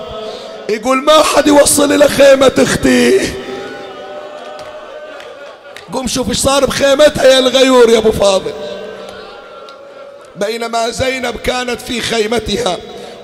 يقول 0.68 0.96
ما 0.96 1.22
حد 1.22 1.46
يوصل 1.46 1.92
إلى 1.92 2.08
خيمة 2.08 2.52
أختي. 2.58 3.20
قوم 5.92 6.06
شوف 6.06 6.28
إيش 6.28 6.38
صار 6.38 6.66
بخيمتها 6.66 7.24
يا 7.24 7.38
الغيور 7.38 7.90
يا 7.90 7.98
أبو 7.98 8.12
فاضل. 8.12 8.52
بينما 10.36 10.90
زينب 10.90 11.36
كانت 11.36 11.80
في 11.80 12.00
خيمتها 12.00 12.78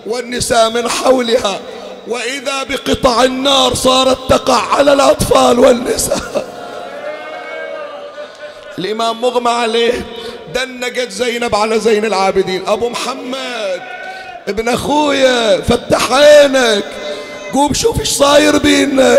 والنساء 0.07 0.71
من 0.71 0.89
حولها 0.89 1.61
وإذا 2.09 2.62
بقطع 2.62 3.25
النار 3.25 3.75
صارت 3.75 4.19
تقع 4.31 4.75
على 4.75 4.93
الأطفال 4.93 5.59
والنساء. 5.59 6.47
الإمام 8.79 9.21
مغمى 9.21 9.51
عليه 9.51 10.07
دنقت 10.55 11.11
زينب 11.11 11.55
على 11.55 11.81
زين 11.81 12.05
العابدين. 12.05 12.67
أبو 12.67 12.89
محمد 12.89 13.83
ابن 14.49 14.69
أخويا 14.69 15.61
فتح 15.61 16.12
عينك. 16.12 16.85
قوم 17.53 17.75
شوف 17.75 18.01
إيش 18.01 18.09
صاير 18.11 18.59
بينا 18.59 19.19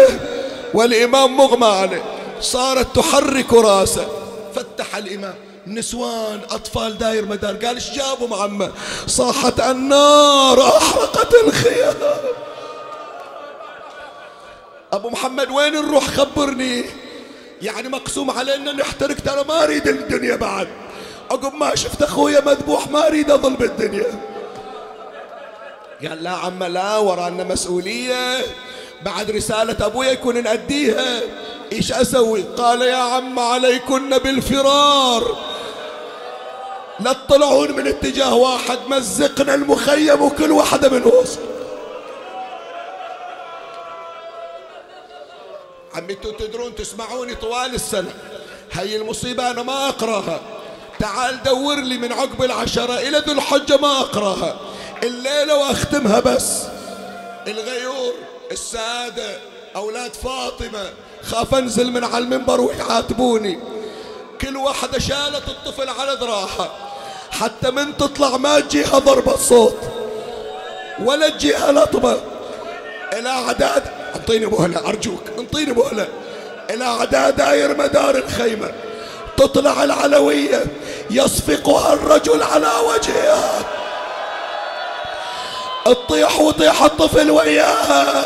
والإمام 0.73 1.37
مغمى 1.37 1.67
عليه. 1.67 2.16
صارت 2.41 2.95
تحرك 2.95 3.53
راسه. 3.53 4.07
فتح 4.55 4.95
الإمام. 4.95 5.35
نسوان 5.67 6.41
أطفال 6.49 6.97
داير 6.97 7.25
مدار. 7.25 7.55
قال 7.55 7.75
إيش 7.75 7.91
جابوا 7.91 8.27
معمه 8.27 8.71
صاحت 9.07 9.59
النار 9.59 10.77
أحرقت 10.77 11.33
الخيام. 11.43 11.95
أبو 14.93 15.09
محمد 15.09 15.51
وين 15.51 15.73
نروح؟ 15.73 16.07
خبرني. 16.07 16.85
يعني 17.61 17.89
مقسوم 17.89 18.31
علينا 18.31 18.71
نحترق. 18.71 19.15
ترى 19.15 19.43
ما 19.43 19.63
أريد 19.63 19.87
الدنيا 19.87 20.35
بعد. 20.35 20.67
عقب 21.31 21.53
ما 21.53 21.75
شفت 21.75 22.01
أخويا 22.01 22.41
مذبوح 22.41 22.87
ما 22.87 23.07
أريد 23.07 23.31
أظل 23.31 23.53
بالدنيا. 23.53 24.19
قال 26.07 26.23
لا 26.23 26.31
عم 26.31 26.63
لا 26.63 26.97
ورانا 26.97 27.43
مسؤولية. 27.43 28.45
بعد 29.01 29.31
رسالة 29.31 29.85
أبويا 29.85 30.11
يكون 30.11 30.43
نأديها. 30.43 31.21
إيش 31.71 31.91
أسوي؟ 31.91 32.43
قال 32.57 32.81
يا 32.81 32.95
عم 32.95 33.39
عليكن 33.39 34.17
بالفرار. 34.17 35.37
لا 36.99 37.13
تطلعون 37.13 37.71
من 37.71 37.87
اتجاه 37.87 38.35
واحد 38.35 38.79
مزقنا 38.87 39.53
المخيم 39.53 40.21
وكل 40.21 40.51
واحدة 40.51 40.89
من 40.89 41.03
وسط 41.03 41.39
عمي 45.95 46.13
أنتوا 46.13 46.31
تدرون 46.31 46.75
تسمعوني 46.75 47.35
طوال 47.35 47.75
السنة. 47.75 48.13
هاي 48.71 48.95
المصيبة 48.95 49.51
أنا 49.51 49.63
ما 49.63 49.89
أقراها. 49.89 50.39
تعال 50.99 51.43
دور 51.43 51.75
لي 51.75 51.97
من 51.97 52.13
عقب 52.13 52.43
العشرة 52.43 52.93
إلى 52.93 53.17
ذو 53.17 53.33
الحجة 53.33 53.77
ما 53.77 53.99
أقراها. 53.99 54.59
الليلة 55.03 55.57
وأختمها 55.57 56.19
بس. 56.19 56.63
الغيور. 57.47 58.13
السادة 58.51 59.39
أولاد 59.75 60.13
فاطمة. 60.13 60.89
خاف 61.23 61.55
أنزل 61.55 61.91
من 61.91 62.03
على 62.03 62.17
المنبر 62.17 62.61
ويعاتبوني. 62.61 63.59
كل 64.41 64.57
واحدة 64.57 64.99
شالت 64.99 65.47
الطفل 65.47 65.89
على 65.89 66.17
ذراعها. 66.21 66.71
حتى 67.31 67.71
من 67.71 67.97
تطلع 67.97 68.37
ما 68.37 68.59
تجيها 68.59 68.99
ضربة 68.99 69.35
صوت. 69.35 69.77
ولا 70.99 71.29
تجيها 71.29 71.71
لطمة 71.71 72.17
إلى 73.13 73.29
عداد 73.29 73.83
انطيني 74.15 74.45
مهلة 74.45 74.89
أرجوك 74.89 75.23
انطيني 75.39 75.73
مهلة 75.73 76.07
إلى 76.69 76.85
عداد 76.85 77.35
داير 77.35 77.77
مدار 77.77 78.15
الخيمة. 78.17 78.71
تطلع 79.37 79.83
العلوية 79.83 80.63
يصفقها 81.11 81.93
الرجل 81.93 82.43
على 82.43 82.71
وجهها. 82.89 83.76
تطيح 85.93 86.39
وطيح 86.39 86.83
الطفل 86.83 87.31
وياها 87.31 88.23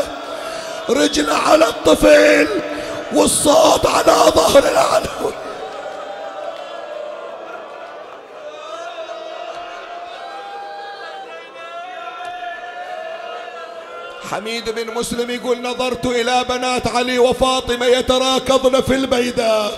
رجله 0.90 1.34
على 1.34 1.66
الطفل 1.66 2.48
والصوت 3.14 3.86
على 3.86 4.14
ظهر 4.36 4.64
العلوي 4.64 5.34
حميد 14.32 14.70
بن 14.70 14.94
مسلم 14.94 15.30
يقول 15.30 15.62
نظرت 15.62 16.06
إلى 16.06 16.46
بنات 16.50 16.88
علي 16.88 17.20
وفاطمة 17.20 17.86
يتراكضن 17.86 18.82
في 18.82 18.96
البيداء 18.96 19.72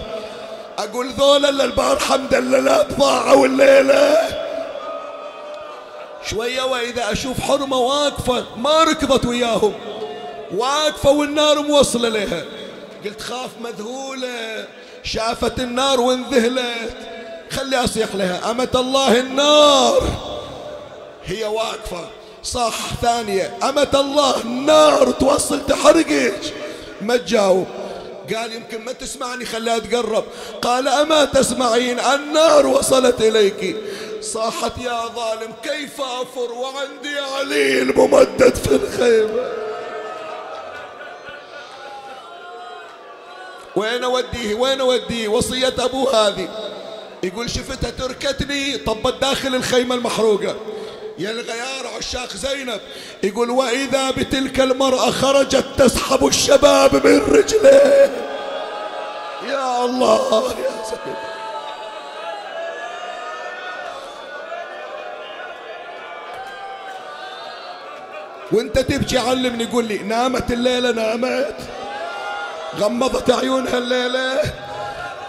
أقول 0.79 1.09
ذولا 1.09 1.51
لله 1.51 2.59
لا 2.59 2.81
ضاعوا 2.99 3.45
الليلة. 3.45 4.17
شوية 6.29 6.61
وإذا 6.61 7.11
أشوف 7.11 7.41
حرمة 7.41 7.77
واقفة 7.77 8.45
ما 8.57 8.83
ركضت 8.83 9.25
وياهم. 9.25 9.73
واقفة 10.55 11.11
والنار 11.11 11.61
موصلة 11.61 12.09
لها. 12.09 12.43
قلت 13.05 13.21
خاف 13.21 13.49
مذهولة. 13.61 14.67
شافت 15.03 15.59
النار 15.59 16.01
وانذهلت. 16.01 16.97
خلي 17.51 17.83
أصيح 17.83 18.15
لها. 18.15 18.51
أمة 18.51 18.69
الله 18.75 19.19
النار. 19.19 20.03
هي 21.25 21.43
واقفة. 21.43 22.07
صح 22.43 22.93
ثانية. 23.01 23.57
أمة 23.69 23.87
الله 23.93 24.41
النار. 24.41 25.11
توصل 25.11 25.65
تحرقك 25.65 26.53
ما 27.01 27.17
تجاوب. 27.17 27.67
قال 28.35 28.53
يمكن 28.53 28.85
ما 28.85 28.91
تسمعني 28.91 29.45
خليها 29.45 29.79
تقرب 29.79 30.23
قال 30.61 30.87
أما 30.87 31.25
تسمعين؟ 31.25 31.99
النار 31.99 32.67
وصلت 32.67 33.21
إليك 33.21 33.77
صاحت 34.23 34.77
يا 34.77 35.07
ظالم 35.15 35.53
كيف 35.63 36.01
أفر؟ 36.01 36.51
وعندي 36.51 37.19
علي 37.19 37.81
الممدد 37.81 38.55
في 38.55 38.75
الخيمة 38.75 39.49
وين 43.75 44.03
أوديه؟ 44.03 44.55
وين 44.55 44.81
أوديه؟ 44.81 45.27
وصية 45.27 45.73
أبوه 45.79 46.27
هذه. 46.27 46.47
يقول 47.23 47.49
شفتها 47.49 47.89
تركتني؟ 47.89 48.77
طبت 48.77 49.21
داخل 49.21 49.55
الخيمة 49.55 49.95
المحروقة. 49.95 50.55
يا 51.19 51.31
الغيار 51.31 51.87
عشاق 51.97 52.29
زينب. 52.33 52.81
يقول 53.23 53.49
وإذا 53.49 54.11
بتلك 54.11 54.59
المرأة 54.59 55.11
خرجت 55.11 55.65
تسحب 55.77 56.27
الشباب 56.27 57.07
من 57.07 57.17
رجليه. 57.19 58.11
يا 59.49 59.85
الله 59.85 60.51
يا 60.51 60.83
زينب 60.89 61.32
وانت 68.53 68.79
تبكي 68.79 69.17
علمني 69.17 69.65
قول 69.65 69.85
لي 69.85 69.97
نامت 69.97 70.51
الليلة 70.51 70.91
نامت؟ 70.91 71.55
غمضت 72.79 73.31
عيونها 73.31 73.77
الليلة؟ 73.77 74.41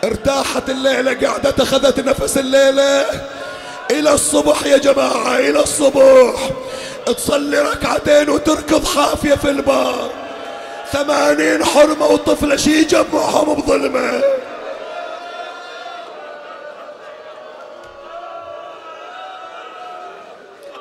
ارتاحت 0.05 0.71
الليلة؟ 0.71 1.29
قعدت 1.29 1.61
أخذت 1.61 2.01
نفس 2.01 2.39
الليلة؟ 2.39 3.07
إلى 3.91 4.13
الصبح 4.13 4.67
يا 4.67 4.77
جماعة 4.77 5.37
إلى 5.37 5.61
الصبح. 5.61 6.51
تصلي 7.07 7.59
ركعتين 7.59 8.31
وتركض 8.31 8.85
حافية 8.85 9.35
في 9.35 9.51
البار. 9.51 10.11
ثمانين 10.93 11.65
حرمة 11.65 12.07
وطفلة 12.07 12.57
شي 12.57 12.71
يجمعهم 12.71 13.55
بظلمة. 13.55 14.23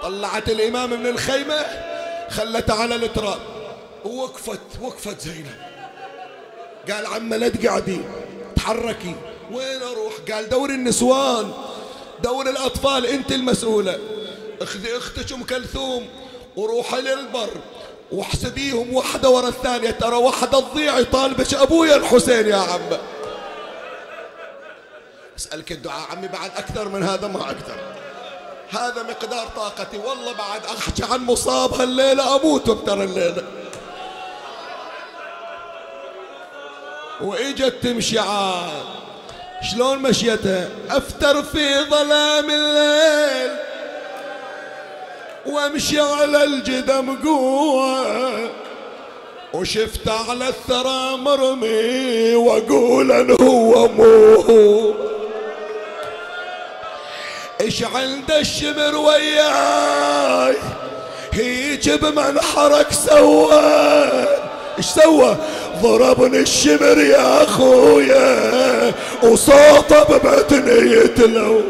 طلعت 0.03 0.49
الإمام 0.49 0.89
من 0.89 1.07
الخيمة؟ 1.07 1.92
خلته 2.33 2.73
على 2.73 2.95
التراب. 2.95 3.39
ووقفت 4.05 4.59
وقفت 4.81 5.21
زينب. 5.21 5.55
قال 6.91 7.05
عمة 7.05 7.37
لا 7.37 7.49
تقعدي 7.49 8.01
تحركي. 8.55 9.15
وين 9.51 9.81
أروح؟ 9.81 10.13
قال 10.31 10.49
دور 10.49 10.69
النسوان 10.69 11.53
دور 12.23 12.49
الأطفال 12.49 13.05
أنت 13.05 13.31
المسؤولة. 13.31 13.99
أخذي 14.61 14.97
أختك 14.97 15.33
أم 15.33 15.43
كلثوم 15.43 16.07
وروحي 16.55 17.01
للبر 17.01 17.49
واحسبيهم 18.11 18.93
واحدة 18.93 19.29
ورا 19.29 19.47
الثانية. 19.47 19.91
ترى 19.91 20.15
واحدة 20.15 20.59
تضيع 20.59 20.99
يطالبك 20.99 21.53
أبويا 21.53 21.95
الحسين 21.95 22.47
يا 22.47 22.57
عم 22.57 22.97
أسألك 25.37 25.71
الدعاء 25.71 26.11
عمي 26.11 26.27
بعد 26.27 26.51
أكثر 26.57 26.89
من 26.89 27.03
هذا 27.03 27.27
ما 27.27 27.41
أقدر 27.41 27.77
هذا 28.69 29.03
مقدار 29.03 29.47
طاقتي. 29.55 29.97
والله 29.97 30.31
بعد 30.31 30.65
احكي 30.65 31.03
عن 31.03 31.25
مصاب 31.25 31.73
هالليله 31.73 32.35
أموت 32.35 32.87
ترى 32.87 33.03
الليلة. 33.03 33.43
وإجت 37.21 37.75
تمشي 37.83 38.19
عاد. 38.19 38.83
شلون 39.71 39.97
مشيتها 39.97 40.69
أفتر 40.89 41.43
في 41.43 41.83
ظلام 41.89 42.49
الليل. 42.49 43.51
وامشي 45.45 45.99
على 45.99 46.43
الجدم 46.43 47.23
قوة. 47.23 48.49
وشفت 49.53 50.09
على 50.09 50.47
الثرى 50.47 51.17
مرمي 51.17 52.35
وأقول 52.35 53.11
أن 53.11 53.37
هو 53.41 53.87
مو 53.87 54.93
إيش 57.63 57.83
عند 57.83 58.31
الشمر 58.31 58.95
وياي؟ 58.95 60.55
هيج 61.33 61.91
بمنحرك 61.91 62.87
سوى 62.91 63.63
إيش 64.77 64.85
سوى؟ 64.85 65.37
ضربني 65.81 66.37
الشمر 66.39 66.97
يا 66.97 67.43
أخويا 67.43 68.93
وصوته 69.23 70.03
ببتني 70.03 70.91
يتلو. 70.91 71.61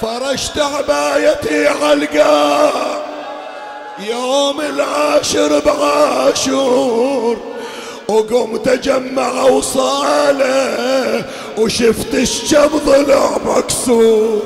فرشت 0.00 0.58
عبايتي 0.58 1.68
عالقاع 1.68 3.01
يوم 3.98 4.60
العاشر 4.60 5.58
بعاشور 5.66 7.36
وقمت 8.08 8.68
اجمع 8.68 9.42
وصالة 9.42 11.24
وشفت 11.58 12.14
الشم 12.14 12.70
ضلع 12.86 13.30
مكسور 13.46 14.42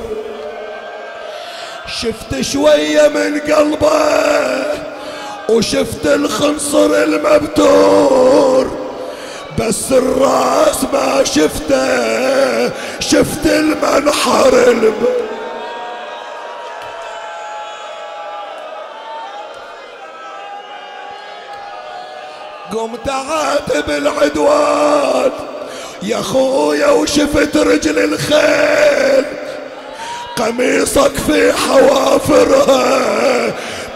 شفت 2.01 2.41
شوية 2.41 3.07
من 3.07 3.39
قلبه 3.39 4.63
وشفت 5.49 6.05
الخنصر 6.05 7.03
المبتور. 7.03 8.77
بس 9.59 9.91
الراس 9.91 10.83
ما 10.93 11.23
شفته 11.23 12.69
شفت 12.99 13.45
المنحر 13.45 14.53
المبتور. 14.67 15.26
قمت 22.77 23.09
عاتب 23.09 23.89
العدوان 23.89 25.31
يا 26.03 26.17
خويا 26.17 26.87
وشفت 26.87 27.57
رجل 27.57 27.99
الخيل. 27.99 29.25
قميصك 30.35 31.11
في 31.27 31.53
حوافرها 31.53 33.01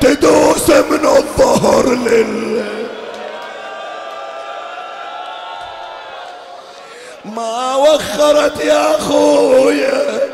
تدوس 0.02 0.70
من 0.70 1.06
الظهر 1.06 1.94
لل. 1.94 2.64
ما 7.26 7.76
وخرت 7.76 8.66
يا 8.66 8.98
خويا 8.98 10.30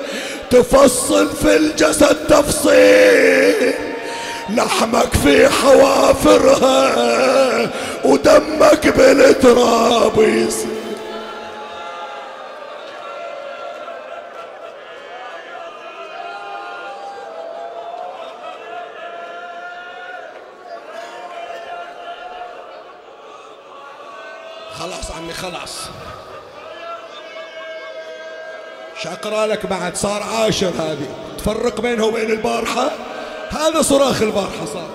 تفصل 0.50 1.30
في 1.36 1.56
الجسد 1.56 2.18
تفصيل. 2.30 3.87
لحمك 4.50 5.14
في 5.14 5.50
حوافرها 5.50 6.90
ودمك 8.06 8.88
بالتراب 8.88 10.48
خلاص 24.80 25.12
عمي 25.12 25.34
خلاص. 25.34 25.90
شاقرا 29.04 29.46
لك 29.46 29.66
بعد 29.66 29.96
صار 29.96 30.24
عاشر 30.24 30.72
هذه. 30.80 31.08
تفرق 31.38 31.82
بينه 31.82 32.06
وبين 32.06 32.32
البارحة؟ 32.32 32.92
هذا 33.50 33.82
صراخ 33.82 34.22
البارحة 34.22 34.66
صار 34.66 34.90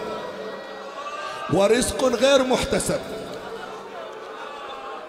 ورزق 1.52 2.04
غير 2.04 2.42
محتسب. 2.42 3.00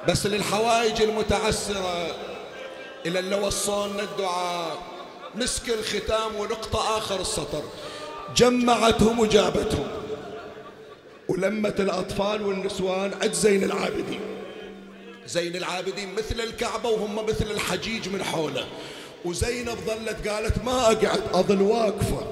بس 0.07 0.25
للحوائج 0.25 1.01
المتعسرة 1.01 2.15
إلى 3.05 3.19
اللي 3.19 3.35
وصلنا 3.35 4.03
الدعاء. 4.03 4.77
مسك 5.35 5.69
الختام 5.69 6.35
ونقطة 6.35 6.97
آخر 6.97 7.21
السطر. 7.21 7.63
جمعتهم 8.35 9.19
وجابتهم. 9.19 9.87
ولمت 11.29 11.79
الأطفال 11.79 12.41
والنسوان 12.41 13.11
عند 13.21 13.33
زين 13.33 13.63
العابدين. 13.63 14.21
زين 15.27 15.55
العابدين 15.55 16.13
مثل 16.15 16.41
الكعبة 16.41 16.89
وهم 16.89 17.25
مثل 17.25 17.51
الحجيج 17.51 18.09
من 18.09 18.23
حوله. 18.23 18.65
وزينب 19.25 19.77
ظلت 19.87 20.27
قالت 20.27 20.63
ما 20.65 20.81
أقعد 20.81 21.21
أظل 21.33 21.61
واقفة. 21.61 22.27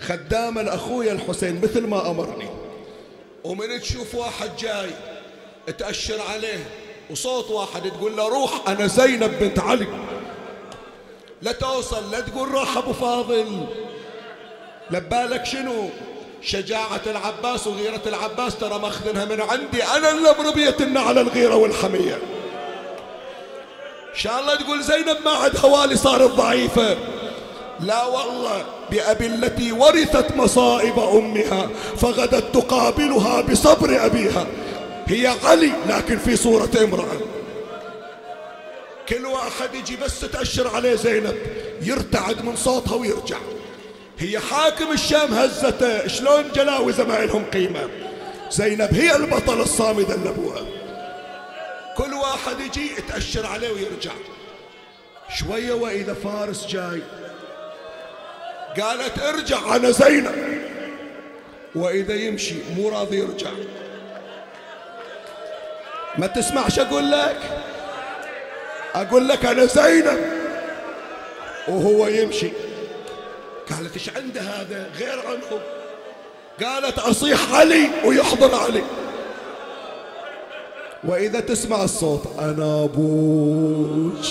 خدامة 0.00 0.62
لأخويا 0.62 1.12
الحسين 1.12 1.60
مثل 1.62 1.86
ما 1.86 2.10
أمرني. 2.10 2.48
ومن 3.44 3.80
تشوف 3.80 4.14
واحد 4.14 4.50
جاي 4.58 4.90
تأشر 5.78 6.20
عليه 6.20 6.64
وصوت 7.10 7.50
واحد 7.50 7.90
تقول 7.90 8.16
له 8.16 8.28
روح 8.28 8.68
أنا 8.68 8.86
زينب 8.86 9.38
بنت 9.40 9.58
علي. 9.58 9.86
لا 11.42 11.52
توصل 11.52 12.10
لا 12.10 12.20
تقول 12.20 12.48
روح 12.48 12.76
أبو 12.76 12.92
فاضل. 12.92 13.66
لبالك 14.90 15.44
شنو؟ 15.46 15.88
شجاعة 16.42 17.00
العباس 17.06 17.66
وغيرة 17.66 18.02
العباس 18.06 18.56
ترى 18.56 18.78
ماخذنها 18.78 19.24
من 19.24 19.40
عندي. 19.40 19.84
أنا 19.84 20.10
اللي 20.10 20.34
مربيتنا 20.38 21.00
على 21.00 21.20
الغيرة 21.20 21.56
والحمية. 21.56 22.14
إن 24.14 24.14
شاء 24.14 24.40
الله 24.40 24.54
تقول 24.54 24.82
زينب 24.82 25.16
ما 25.24 25.30
عاد 25.30 25.56
هوالي 25.56 25.96
صارت 25.96 26.30
ضعيفة. 26.30 26.96
لا 27.80 28.04
والله 28.04 28.64
بأبي 28.90 29.26
التي 29.26 29.72
ورثت 29.72 30.36
مصائب 30.36 30.98
أمها 30.98 31.68
فغدت 31.96 32.54
تقابلها 32.54 33.40
بصبر 33.40 34.06
أبيها. 34.06 34.46
هي 35.06 35.34
علي 35.44 35.72
لكن 35.88 36.18
في 36.18 36.36
صورة 36.36 36.70
امرأة. 36.84 37.20
كل 39.08 39.26
واحد 39.26 39.74
يجي 39.74 39.96
بس 39.96 40.20
تأشر 40.20 40.68
عليه 40.74 40.94
زينب 40.94 41.36
يرتعد 41.82 42.44
من 42.44 42.56
صوتها 42.56 42.94
ويرجع. 42.94 43.38
هي 44.18 44.38
حاكم 44.38 44.92
الشام 44.92 45.34
هزته 45.34 46.06
شلون 46.06 46.44
جلاوزة 46.54 47.04
ما 47.04 47.24
لهم 47.24 47.44
قيمة؟ 47.44 47.88
زينب 48.50 48.94
هي 48.94 49.16
البطل 49.16 49.60
الصامدة 49.60 50.16
لأبوها 50.16 50.62
كل 51.96 52.14
واحد 52.14 52.60
يجي 52.60 52.92
يتأشر 52.98 53.46
عليه 53.46 53.68
ويرجع. 53.68 54.12
شوية 55.38 55.72
وإذا 55.72 56.14
فارس 56.14 56.66
جاي. 56.66 57.02
قالت 58.80 59.18
ارجع 59.18 59.76
أنا 59.76 59.90
زينب. 59.90 60.62
وإذا 61.74 62.14
يمشي 62.14 62.54
مو 62.76 62.88
راضي 62.88 63.18
يرجع. 63.18 63.50
ما 66.18 66.26
تسمعش 66.26 66.78
أقول 66.78 67.10
لك؟ 67.10 67.40
أقول 68.94 69.28
لك 69.28 69.44
أنا 69.44 69.64
زينب. 69.64 70.18
وهو 71.68 72.06
يمشي. 72.06 72.50
قالت 73.70 73.94
إيش 73.94 74.10
عنده 74.16 74.40
هذا؟ 74.40 74.90
غير 74.98 75.18
عنهم 75.26 75.60
قالت 76.64 76.98
أصيح 76.98 77.54
علي 77.54 77.88
ويحضر 78.04 78.54
علي. 78.54 78.82
وإذا 81.04 81.40
تسمع 81.40 81.84
الصوت 81.84 82.22
أنا 82.38 82.84
أبوك 82.84 84.24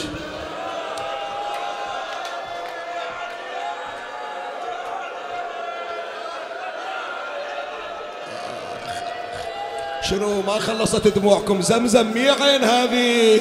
شنو 10.10 10.42
ما 10.42 10.60
خلصت 10.60 11.08
دموعكم 11.08 11.62
زمزم 11.62 12.08
مي 12.14 12.30
عين 12.30 12.64
هذه؟ 12.64 13.40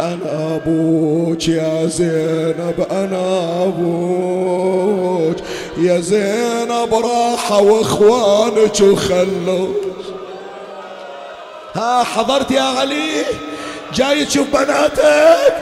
أنا 0.00 0.56
أبوك 0.56 1.48
يا 1.48 1.86
زينب 1.86 2.86
أنا 2.90 3.62
أبوك 3.64 5.36
يا 5.78 6.00
زينب 6.00 6.94
راحة 6.94 7.62
وإخوانك 7.62 8.80
وخلوك. 8.80 9.76
ها 11.74 12.02
حضرت 12.02 12.50
يا 12.50 12.62
علي؟ 12.62 13.24
جاي 13.94 14.24
تشوف 14.24 14.46
بناتك؟ 14.48 15.54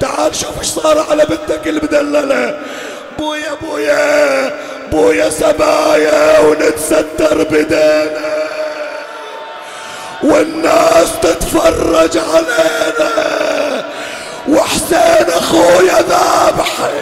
تعال 0.00 0.34
شوف 0.34 0.58
إيش 0.58 0.66
صار 0.66 1.06
على 1.10 1.26
بنتك 1.26 1.68
المدللة. 1.68 2.58
بويا 3.18 3.54
بويا 3.62 4.52
بويا 4.92 5.30
سبايا 5.30 6.40
ونتستر 6.40 7.44
بدينا. 7.44 8.29
والناس 10.22 11.20
تتفرج 11.22 12.18
علينا. 12.18 13.10
وحسين 14.48 15.30
أخويا 15.30 16.02
ذابحي 16.02 17.00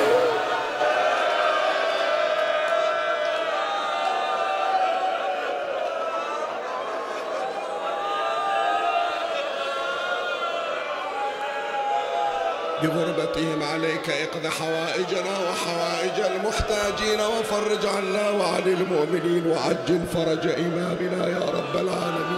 بغربتهم 12.83 13.63
عليك 13.63 14.11
اقض 14.11 14.47
حوائجنا 14.47 15.39
وحوائج 15.39 16.21
المحتاجين 16.21 17.21
وفرج 17.21 17.87
عنا 17.87 18.31
وعن 18.31 18.63
المؤمنين 18.67 19.47
وعجل 19.47 20.01
فرج 20.15 20.47
إمامنا 20.59 21.29
يا 21.29 21.45
رب 21.59 21.75
العالمين. 21.75 22.38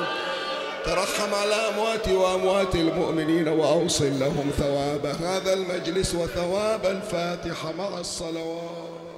ترحم 0.85 1.35
على 1.35 1.55
أموات 1.55 2.09
وأموات 2.09 2.75
المؤمنين 2.75 3.49
وأوصل 3.49 4.21
لهم 4.21 4.51
ثواب 4.59 5.07
هذا 5.07 5.53
المجلس 5.53 6.15
وثواب 6.15 6.87
الفاتحة 6.87 7.73
مع 7.73 7.99
الصلوات. 7.99 9.10